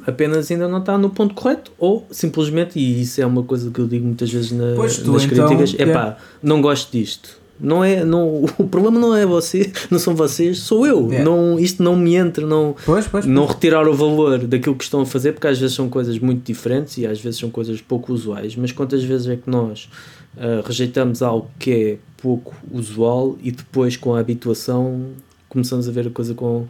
[0.07, 3.79] apenas ainda não está no ponto correto ou simplesmente, e isso é uma coisa que
[3.79, 6.12] eu digo muitas vezes na- tu nas então, críticas, é yeah.
[6.12, 7.39] pá, não gosto disto.
[7.62, 11.07] Não é, não, o problema não é você, não são vocês, sou eu.
[11.11, 11.25] Yeah.
[11.31, 13.55] Não, isto não me entra, não, Pois, pois, não pois.
[13.55, 16.97] retirar o valor daquilo que estão a fazer, porque às vezes são coisas muito diferentes
[16.97, 19.91] e às vezes são coisas pouco usuais, mas quantas vezes é que nós
[20.39, 25.09] ah, rejeitamos algo que é pouco usual e depois com a habituação
[25.49, 26.64] começamos a ver a coisa com,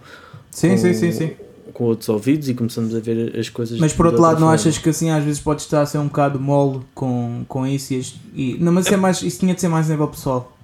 [0.51, 1.31] Sim, com, sim, sim, sim.
[1.73, 4.55] Com outros ouvidos e começamos a ver as coisas Mas por outro lado, não forma.
[4.55, 7.95] achas que assim às vezes pode estar a ser um bocado mole com, com isso
[7.95, 8.05] e,
[8.35, 10.57] e- Não, mas isso, é mais, isso tinha de ser mais a nível pessoal.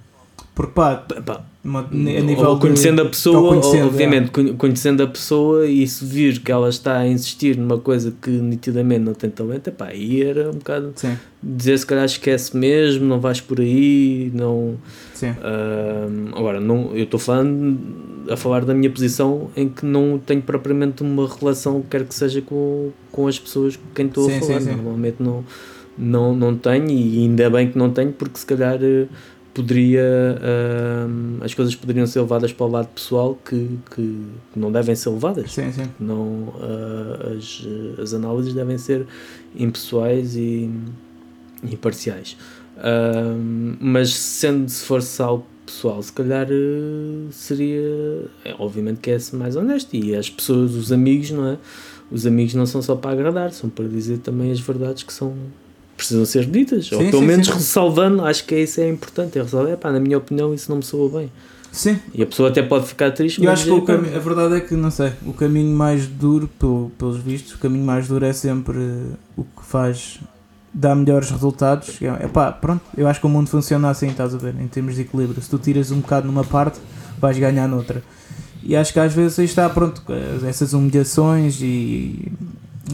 [0.55, 0.95] Porque pá,
[1.25, 5.67] Pá, uma- a nível ou conhecendo de, a pessoa, conhecendo, obviamente, conhe- conhecendo a pessoa
[5.67, 9.67] e se vir que ela está a insistir numa coisa que nitidamente não tem talento,
[9.67, 14.31] epá, aí era um bocado Sim, dizer se calhar esquece mesmo, não vais por aí,
[14.33, 14.75] não.
[15.13, 15.27] sim.
[15.41, 17.77] Ahm, agora, não, eu estou falando
[18.29, 22.41] a falar da minha posição em que não tenho propriamente uma relação, quer que seja
[22.41, 24.61] com, com as pessoas com quem estou a falar.
[24.61, 24.71] sim.
[24.71, 25.43] Normalmente não,
[25.97, 29.05] não, não tenho e ainda bem que não tenho, porque se calhar eh,
[29.57, 30.03] poderia
[30.39, 35.09] ahm, as coisas poderiam ser levadas para o lado pessoal que, que não devem ser
[35.09, 35.51] levadas.
[35.51, 35.89] Sim, sim.
[35.99, 37.65] Não, ah, as,
[37.99, 39.07] as análises devem ser
[39.55, 40.69] impessoais e
[41.63, 42.37] imparciais.
[42.77, 48.29] Ahm, mas sendo se fosse algo pessoal, se calhar eh, seria.
[48.45, 49.95] é, obviamente que é mais honesto.
[49.95, 51.57] E as pessoas, os amigos, não é?
[52.11, 55.35] Os amigos não são só para agradar, são para dizer também as verdades que são.
[55.97, 56.89] Precisam ser ditas.
[56.91, 57.53] Ou Sim, pelo sim, menos sim.
[57.53, 59.37] ressalvando, acho que isso é importante.
[59.37, 61.31] É ressalvar, "Epá, na minha opinião, isso não me soa bem.
[61.71, 64.01] Sim, E a pessoa até pode ficar triste, eu mas acho que o dizer, "Pá,
[64.03, 67.57] cami- a verdade é que, não sei, o caminho mais duro, pelo, pelos vistos, o
[67.59, 68.79] caminho mais duro é sempre
[69.35, 70.19] o que faz
[70.73, 71.99] dar melhores resultados.
[72.01, 74.95] É, pá, pronto, eu acho que o mundo funciona assim, estás a ver, em termos
[74.95, 75.41] de equilíbrio.
[75.41, 76.79] Se tu tiras um bocado numa parte,
[77.19, 78.01] vais ganhar noutra.
[78.63, 80.01] E acho que às vezes aí está, pronto,
[80.47, 82.31] essas humilhações e.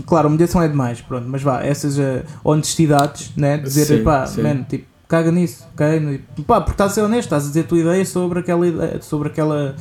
[0.05, 3.57] Claro, humilhação é demais, pronto, mas vá, essas eh, honestidades, né?
[3.57, 4.41] Dizer, Sim, pá, sim.
[4.41, 6.21] man, tipo, caga nisso, ok?
[6.47, 9.01] Pá, porque estás a ser honesto, estás a dizer a tua ideia sobre aquela ideia,
[9.01, 9.75] sobre aquela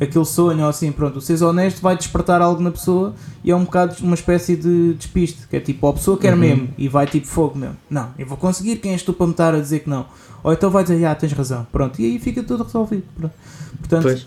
[0.00, 3.62] aquele sonho ou assim, pronto, seres honesto vai despertar algo na pessoa e é um
[3.64, 6.38] bocado uma espécie de despiste, que é tipo, a pessoa quer Uhum.
[6.40, 9.32] mesmo e vai tipo fogo mesmo, não, eu vou conseguir, quem és tu para me
[9.32, 10.04] estar a dizer que não?
[10.42, 13.32] Ou então vai dizer, ah, tens razão, pronto, e aí fica tudo resolvido, pronto.
[13.78, 14.26] Portanto, Pois.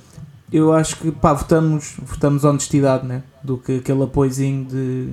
[0.51, 3.23] Eu acho que pá, votamos, votamos honestidade, né?
[3.43, 5.09] Do que aquele apoiozinho de.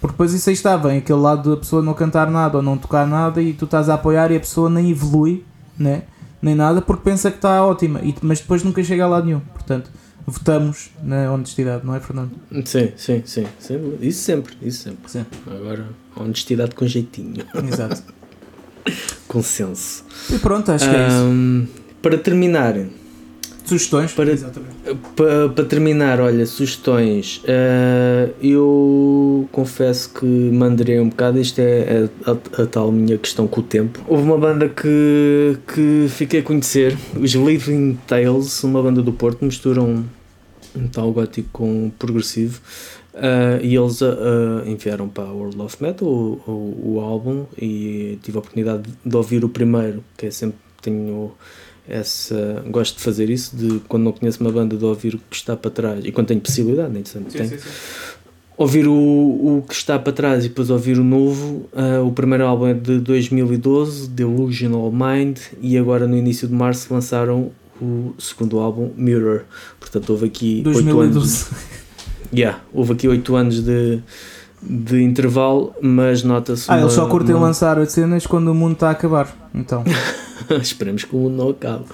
[0.00, 2.76] Porque depois isso aí está, vem aquele lado da pessoa não cantar nada ou não
[2.76, 5.44] tocar nada e tu estás a apoiar e a pessoa nem evolui,
[5.78, 6.02] né?
[6.42, 9.40] Nem nada porque pensa que está ótima, e, mas depois nunca chega a lado nenhum.
[9.40, 9.90] Portanto,
[10.26, 12.32] votamos na honestidade, não é, Fernando?
[12.66, 13.96] Sim, sim, sim, sim.
[14.00, 15.10] Isso sempre, isso sempre.
[15.10, 15.24] Sim.
[15.46, 18.02] Agora, honestidade com jeitinho, Exato.
[19.26, 20.04] com senso.
[20.30, 21.68] E pronto, acho que é isso.
[22.02, 22.74] Para terminar,
[23.64, 24.12] Sugestões?
[24.12, 24.74] para- Exatamente.
[25.16, 27.40] para, para terminar, olha, sugestões.
[27.48, 31.40] ah, eu confesso que mandarei um bocado.
[31.40, 34.00] Isto é a, a- a tal minha questão com o tempo.
[34.06, 39.44] Houve uma banda que, que fiquei a conhecer, os Living Tales, uma banda do Porto,
[39.44, 40.04] misturam
[40.76, 42.60] um tal gótico com progressivo.
[43.14, 48.18] ah, e eles ah, enviaram para a World of Metal o, o, o álbum e
[48.22, 51.32] tive a oportunidade de ouvir o primeiro, que é sempre tenho
[51.88, 55.36] essa gosto de fazer isso de quando não conheço uma banda de ouvir o que
[55.36, 56.04] está para trás.
[56.04, 57.60] E quando tenho possibilidade nem sempre tenho.
[58.56, 62.46] ouvir o, o que está para trás e depois ouvir o novo Ah, o primeiro
[62.46, 68.58] álbum é de 2012 Delusional Mind e agora no início de março lançaram o segundo
[68.60, 69.42] álbum Mirror.
[69.78, 71.74] Portanto houve aqui oito anos 2012.
[72.34, 74.00] yeah, houve aqui 8 anos de,
[74.66, 78.54] de intervalo mas nota-se Ah, eles uma- só curtem uma- lançar as cenas quando o
[78.54, 79.34] mundo está a acabar.
[79.54, 79.84] Então,
[80.60, 81.84] Esperemos que o mundo não acabe.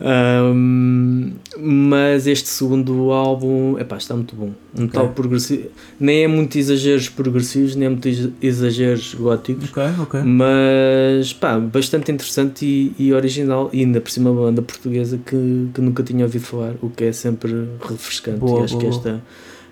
[0.00, 4.50] Ahm, mas este segundo álbum epá, está muito bom.
[4.76, 5.68] Um tal progressivo.
[6.00, 9.70] Nem é muito exageros progressivos, nem é muito ex- exageros góticos.
[9.70, 10.20] ok, ok.
[10.24, 13.70] Mas pá, bastante interessante e, e original.
[13.72, 17.04] E ainda por cima, uma banda portuguesa que, que nunca tinha ouvido falar, o que
[17.04, 18.38] é sempre refrescante.
[18.40, 19.22] Boa, e acho boa, que esta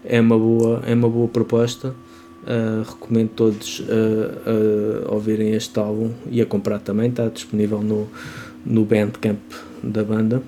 [0.04, 1.94] é uma boa, é uma boa proposta.
[2.42, 7.08] Uh, recomendo todos uh, uh, ouvirem este álbum e a comprar também.
[7.08, 8.08] Está disponível no,
[8.66, 9.38] no Bandcamp
[9.82, 10.42] da banda.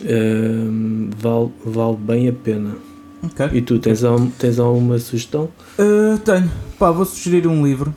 [0.00, 2.76] Um, vale, vale bem a pena.
[3.22, 3.48] Ok.
[3.52, 5.48] E tu tens, al- tens alguma sugestão?
[5.78, 6.50] Uh, tenho.
[6.78, 7.92] Pá, vou sugerir um livro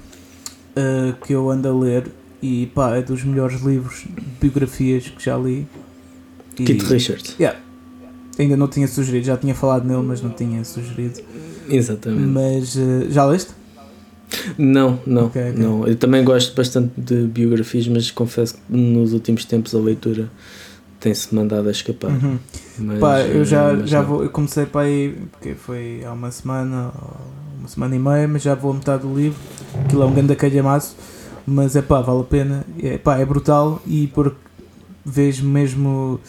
[1.26, 5.38] que eu ando a ler e pá, é dos melhores livros de biografias que já
[5.38, 5.66] li.
[6.60, 7.36] E- Kit Richards.
[7.40, 7.60] Yeah.
[8.38, 11.22] Ainda não tinha sugerido, já tinha falado nele, mas não tinha sugerido.
[11.70, 12.24] Exatamente.
[12.28, 13.52] Mas uh, já leste?
[14.58, 15.64] Não, não, Ok, ok.
[15.64, 15.88] não.
[15.88, 20.30] Eu também gosto bastante de biografias, mas confesso que nos últimos tempos a leitura
[21.00, 22.12] tem-se mandado a escapar.
[22.12, 22.38] Uhum.
[22.80, 24.08] Mas, Pá, eu já, mas já não.
[24.10, 26.92] vou, eu comecei para aí, porque foi há uma semana,
[27.60, 29.38] uma semana e meia, mas já vou a metade do livro.
[29.86, 30.96] Aquilo é um grande calhamaço,
[31.46, 32.66] mas é pá, vale a pena.
[32.82, 34.38] É, pá, é brutal e porque
[35.06, 36.20] vês mesmo.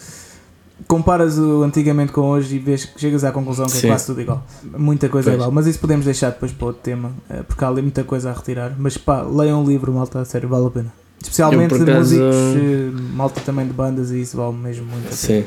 [0.87, 3.87] Comparas o antigamente com hoje e vês que chegas à conclusão que Sim.
[3.87, 4.45] é quase tudo igual.
[4.77, 5.35] Muita coisa é Pois.
[5.41, 8.29] igual, mas isso podemos deixar depois para outro tema, eh, porque há ali muita coisa
[8.29, 8.73] a retirar.
[8.77, 10.93] Mas pá, leiam o livro, malta, a sério, vale a pena.
[11.21, 15.05] Especialmente Eu, de acaso, músicos, eh, malta também de bandas e isso vale mesmo muito
[15.05, 15.15] a pena.
[15.15, 15.45] Sim.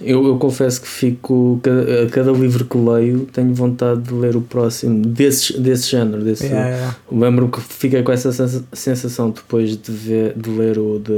[0.00, 1.60] Eu, eu confesso que fico.
[1.62, 6.22] Cada, a cada livro que leio, tenho vontade de ler o próximo desse, desse género.
[6.24, 6.96] Desse, Yeah, yeah.
[7.12, 11.12] Lembro-me que fiquei com essa sensa- sensação depois de, ver, de ler o de,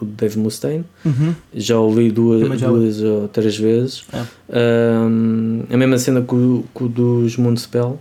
[0.00, 0.84] o de Dave Mustaine.
[1.04, 1.34] Uhum.
[1.54, 2.40] Já o li duas,
[2.78, 4.04] duas ou três vezes.
[4.12, 4.22] É.
[4.50, 7.98] Ahm, a mesma cena com, o- o dos Moonspell.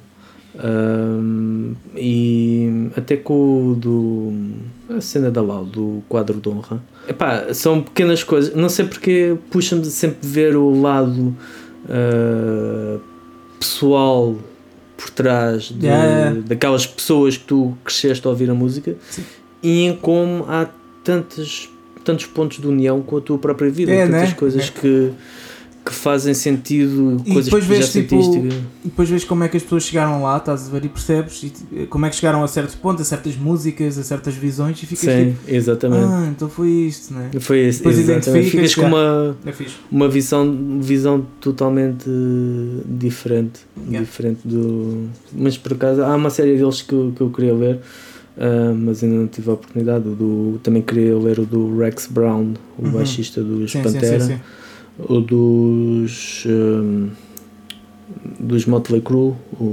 [0.57, 4.33] Ahm, e até com o do.
[4.95, 6.81] A cena da Lau, do quadro de honra.
[7.07, 8.55] Epá, são pequenas coisas.
[8.55, 11.35] Não sei porque puxa-me sempre ver o lado
[11.89, 12.97] ah,
[13.59, 14.35] pessoal
[14.97, 16.39] por trás de- Yeah.
[16.45, 19.23] daquelas pessoas que tu cresceste a ouvir a música Sim.
[19.61, 20.67] e em como há
[21.03, 21.69] tantos,
[22.05, 24.35] tantos pontos de união com a tua própria vida, É, tantas né?
[24.37, 24.79] coisas É.
[24.79, 25.11] que,
[25.85, 28.61] que fazem sentido, E coisas depois que já vês, tipo, sentiste.
[28.85, 31.43] E depois vês como é que as pessoas chegaram lá, estás a ver, e percebes
[31.71, 34.85] e, como é que chegaram a certos pontos, a certas músicas, a certas visões e
[34.85, 36.05] ficas Sim, tipo, exatamente.
[36.05, 37.29] ah, então foi isto, né?
[37.39, 38.49] Foi isso, depois exatamente.
[38.49, 38.87] Ficas com já.
[38.87, 39.53] uma, É
[39.91, 42.09] uma visão, visão totalmente
[42.85, 43.61] diferente.
[43.85, 43.99] Yeah.
[44.05, 45.07] Diferente do.
[45.33, 47.79] Mas por acaso há uma série deles que, eu- que eu queria ler,
[48.37, 50.03] ah, mas ainda não tive a oportunidade.
[50.05, 52.91] Do, também queria ler o do Rex Brown, o Uhum.
[52.91, 54.19] baixista dos Sim, sim, Pantera.
[54.19, 54.39] sim, sim.
[54.99, 57.09] O dos um,
[58.39, 59.63] dos Motley Crue, o,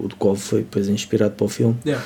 [0.00, 1.76] o do qual foi depois inspirado para o filme.
[1.84, 2.04] Yeah.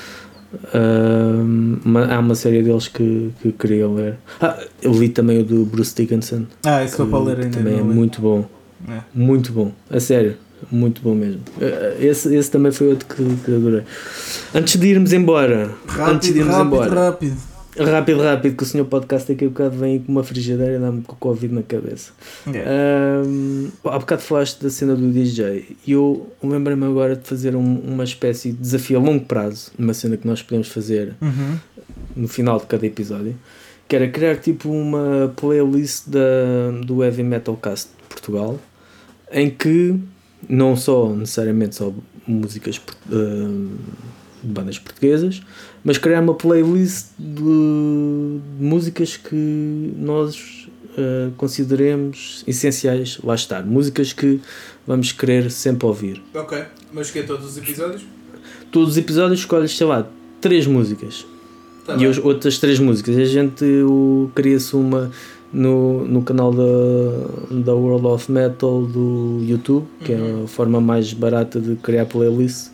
[0.74, 4.16] Um, há uma série deles que, que eu queria ler.
[4.40, 6.44] Ah, eu li também o do Bruce Dickinson.
[6.64, 7.58] Ah, isso que foi para ler ainda.
[7.58, 8.44] também é muito bom.
[8.88, 9.00] É.
[9.14, 9.72] Muito bom.
[9.90, 10.36] A sério.
[10.70, 11.40] Muito bom mesmo.
[11.60, 13.82] Eh, Esse, esse também foi outro que, que adorei.
[14.54, 15.70] Antes de irmos embora,
[16.08, 17.36] antes de Rápido, irmos rápido, embora, rápido.
[17.78, 21.02] Rápido, rápido, que o senhor podcast daqui a bocado vem com uma frigideira e dá-me
[21.02, 22.12] com o Covid na cabeça.
[22.46, 22.70] Yeah.
[23.26, 27.78] Um, há bocado falaste da cena do DJ e eu lembrei-me agora de fazer um-
[27.80, 31.58] uma espécie de desafio a longo prazo, uma cena que nós podemos fazer Uhum.
[32.16, 33.34] no final de cada episódio,
[33.88, 36.20] que era criar tipo uma playlist da,
[36.84, 38.58] do Heavy Metal Cast de Portugal,
[39.30, 39.98] em que
[40.48, 41.92] não só necessariamente só
[42.26, 43.70] músicas por- um,
[44.42, 45.40] de bandas portuguesas,
[45.84, 50.68] mas criar uma playlist de, de músicas que nós
[50.98, 54.40] uh, consideremos essenciais lá estar, músicas que
[54.86, 56.22] vamos querer sempre ouvir.
[56.34, 56.62] Ok,
[56.92, 58.02] mas que é todos os episódios?
[58.70, 60.06] Todos os episódios escolhes, sei lá,
[60.40, 61.26] três músicas
[61.84, 63.16] Tá e as outras três músicas.
[63.16, 63.64] A gente
[64.34, 65.10] cria-se uma
[65.52, 66.62] no, no canal da,
[67.64, 70.40] da World of Metal do YouTube, que Uhum.
[70.40, 72.68] é a forma mais barata de criar playlist.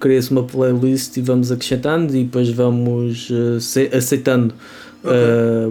[0.00, 3.28] Cria-se uma playlist e vamos acrescentando e depois vamos
[3.60, 4.54] se- aceitando
[5.04, 5.70] eh,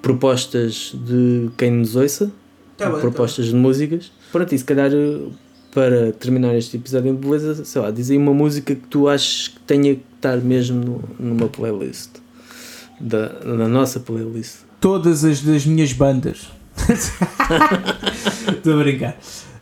[0.00, 2.30] propostas de quem nos ouça,
[2.78, 4.10] Tá bem, tá propostas de músicas.
[4.30, 5.18] Pronto, e se calhar eh,
[5.74, 9.48] para terminar este episódio em beleza, sei lá, diz aí uma música que tu achas
[9.48, 12.10] que tenha que estar mesmo no- numa playlist.
[13.00, 14.58] Da, na nossa playlist.
[14.80, 16.48] Todas as das minhas bandas.
[18.48, 19.16] Estou a brincar.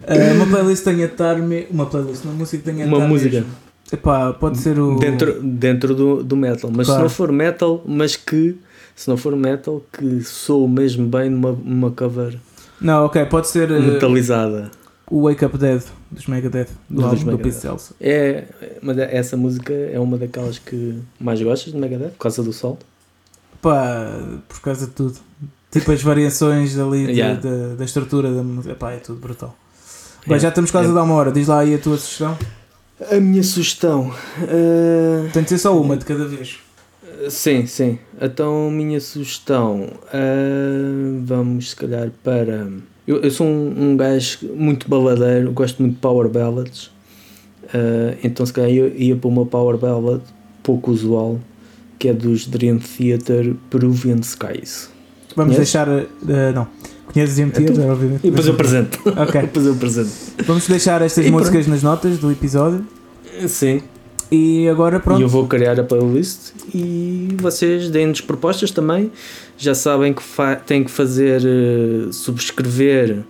[0.07, 1.37] Ah, uma playlist tenha de estar.
[1.39, 3.37] me- Uma playlist, uma música tenha de Uma estar música.
[3.37, 3.51] mesmo.
[3.93, 4.97] Epá, pode ser o.
[4.99, 6.71] Dentro, dentro do, do metal.
[6.75, 7.01] Mas Claro.
[7.01, 8.57] se não for metal, mas que
[8.95, 12.39] se não for metal, que soa mesmo bem numa, numa cover
[12.81, 14.71] Não, ok, pode ser ah, metalizada.
[15.11, 17.39] o Wake Up Dead dos Megadeth, do Dos álbum do.
[17.39, 17.95] Pete Celso.
[18.01, 18.45] É,
[18.83, 22.79] mas essa música é uma daquelas que mais gostas de Megadeth, por causa do sol.
[23.63, 24.07] Pá,
[24.49, 25.17] por causa de tudo.
[25.71, 27.41] Tipo as variações ali de- Yeah.
[27.41, 28.77] da, da estrutura da música.
[28.89, 29.57] É tudo brutal.
[30.27, 30.43] Bem, Yeah.
[30.43, 30.91] já estamos quase É.
[30.91, 31.31] a dar uma hora.
[31.33, 32.37] Diz lá aí a tua sugestão.
[33.11, 34.13] A minha sugestão.
[34.43, 36.59] eh, Tem de ser só uma de cada vez.
[37.29, 37.99] Sim, sim.
[38.21, 39.89] Então, minha sugestão.
[40.13, 42.69] ah, vamos, se calhar, para.
[43.07, 46.91] Eu, eu sou um, um gajo muito baladeiro, gosto muito de power ballads.
[47.75, 50.23] ah, então, se calhar, eu ia para uma power ballad
[50.63, 51.39] pouco usual,
[51.99, 54.91] que é dos Dream Theater Peruvian Skies.
[55.37, 55.73] Vamos Conheces?
[55.73, 55.87] deixar.
[56.55, 56.69] não.
[57.13, 57.83] Conheces É MTs, tu.
[57.83, 58.27] obviamente.
[58.27, 58.99] E depois eu apresento.
[59.07, 59.41] Ok.
[59.43, 60.11] depois eu apresento.
[60.47, 62.85] Vamos deixar estas E músicas nas notas do episódio.
[63.47, 63.83] Sim.
[64.31, 65.21] E agora pronto.
[65.21, 69.11] E eu vou criar a playlist e vocês deem-nos propostas também.
[69.59, 70.23] Já sabem que
[70.67, 73.25] têm que fazer eh, subscrever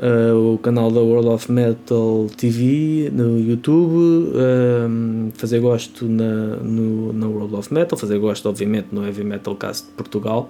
[0.00, 7.12] eh, o canal da World of Metal TV no YouTube, ehm, fazer gosto na, no,
[7.12, 10.48] na World of Metal, fazer gosto, obviamente, no Heavy Metal Cast de Portugal,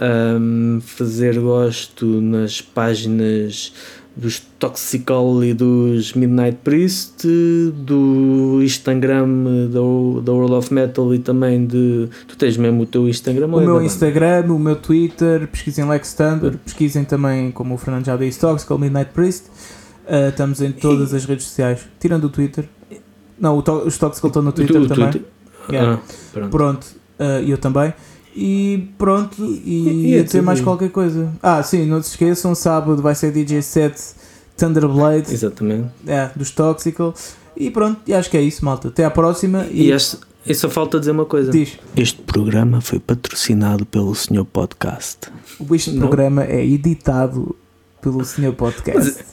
[0.00, 3.72] ehm, fazer gosto nas páginas
[4.16, 7.24] dos Toxical e dos Midnight Priest,
[7.72, 9.28] do Instagram
[9.70, 12.08] da, da World of Metal e também de.
[12.26, 13.86] Tu tens mesmo o teu Instagram O é meu banda?
[13.86, 18.78] Instagram, o meu Twitter, pesquisem Lex Thunder, pesquisem também, como o Fernando já disse, Toxical
[18.78, 19.44] Midnight Priest.
[20.06, 22.64] Uh, estamos em todas as redes sociais, tirando o Twitter.
[23.38, 25.10] Não, o to- os Toxical estão no tu- Twitter o também.
[25.10, 25.28] Twitter?
[25.70, 25.92] Yeah.
[25.94, 25.98] Ah,
[26.32, 26.50] pronto.
[26.50, 26.86] Pronto,
[27.20, 27.92] uh, eu também.
[28.40, 31.32] E pronto, E- e, e ia dizer tudo mais qualquer coisa.
[31.42, 33.96] Ah, sim, não se esqueçam, sábado vai ser DJ set
[34.56, 35.88] Thunderblade, Exatamente.
[36.06, 37.14] é, dos Toxical.
[37.56, 38.88] E pronto, e acho que é isso, malta.
[38.88, 39.66] Até à próxima.
[39.70, 41.50] E, E, este, e só falta dizer uma coisa.
[41.50, 45.28] diz: Este programa foi patrocinado pelo Senhor Podcast.
[45.72, 46.00] este Não.
[46.06, 47.56] programa é editado
[48.00, 49.24] pelo Senhor Podcast.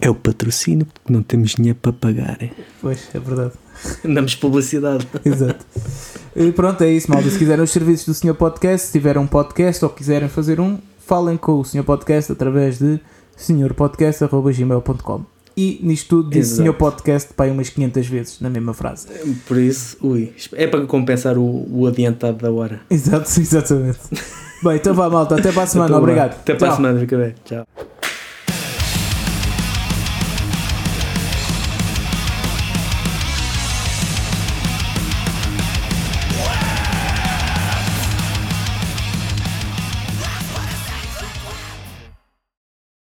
[0.00, 2.38] É o patrocínio porque não temos dinheiro para pagar.
[2.80, 3.52] Pois, é verdade.
[4.04, 5.06] Damos publicidade.
[5.24, 5.64] Exato.
[6.36, 7.28] E pronto, é isso, malta.
[7.28, 10.78] Se quiserem os serviços do Senhor Podcast, se tiverem um podcast ou quiserem fazer um,
[11.06, 13.00] falem com o Senhor Podcast através de
[13.36, 15.22] senhorpodcast.gmail.com
[15.56, 16.56] E nisto tudo disse Exato.
[16.62, 19.08] Senhor Podcast para umas 500 vezes na mesma frase.
[19.46, 22.80] Por isso, ui, é para compensar o, o adiantado da hora.
[22.90, 23.98] Exato, exatamente.
[24.62, 25.36] Bem, então vá, malta.
[25.36, 25.88] Até para a semana.
[25.90, 26.00] Então.
[26.02, 26.32] Obrigado.
[26.32, 26.76] Até para a Tchau.
[26.76, 27.34] semana, fica bem.
[27.44, 27.66] Tchau.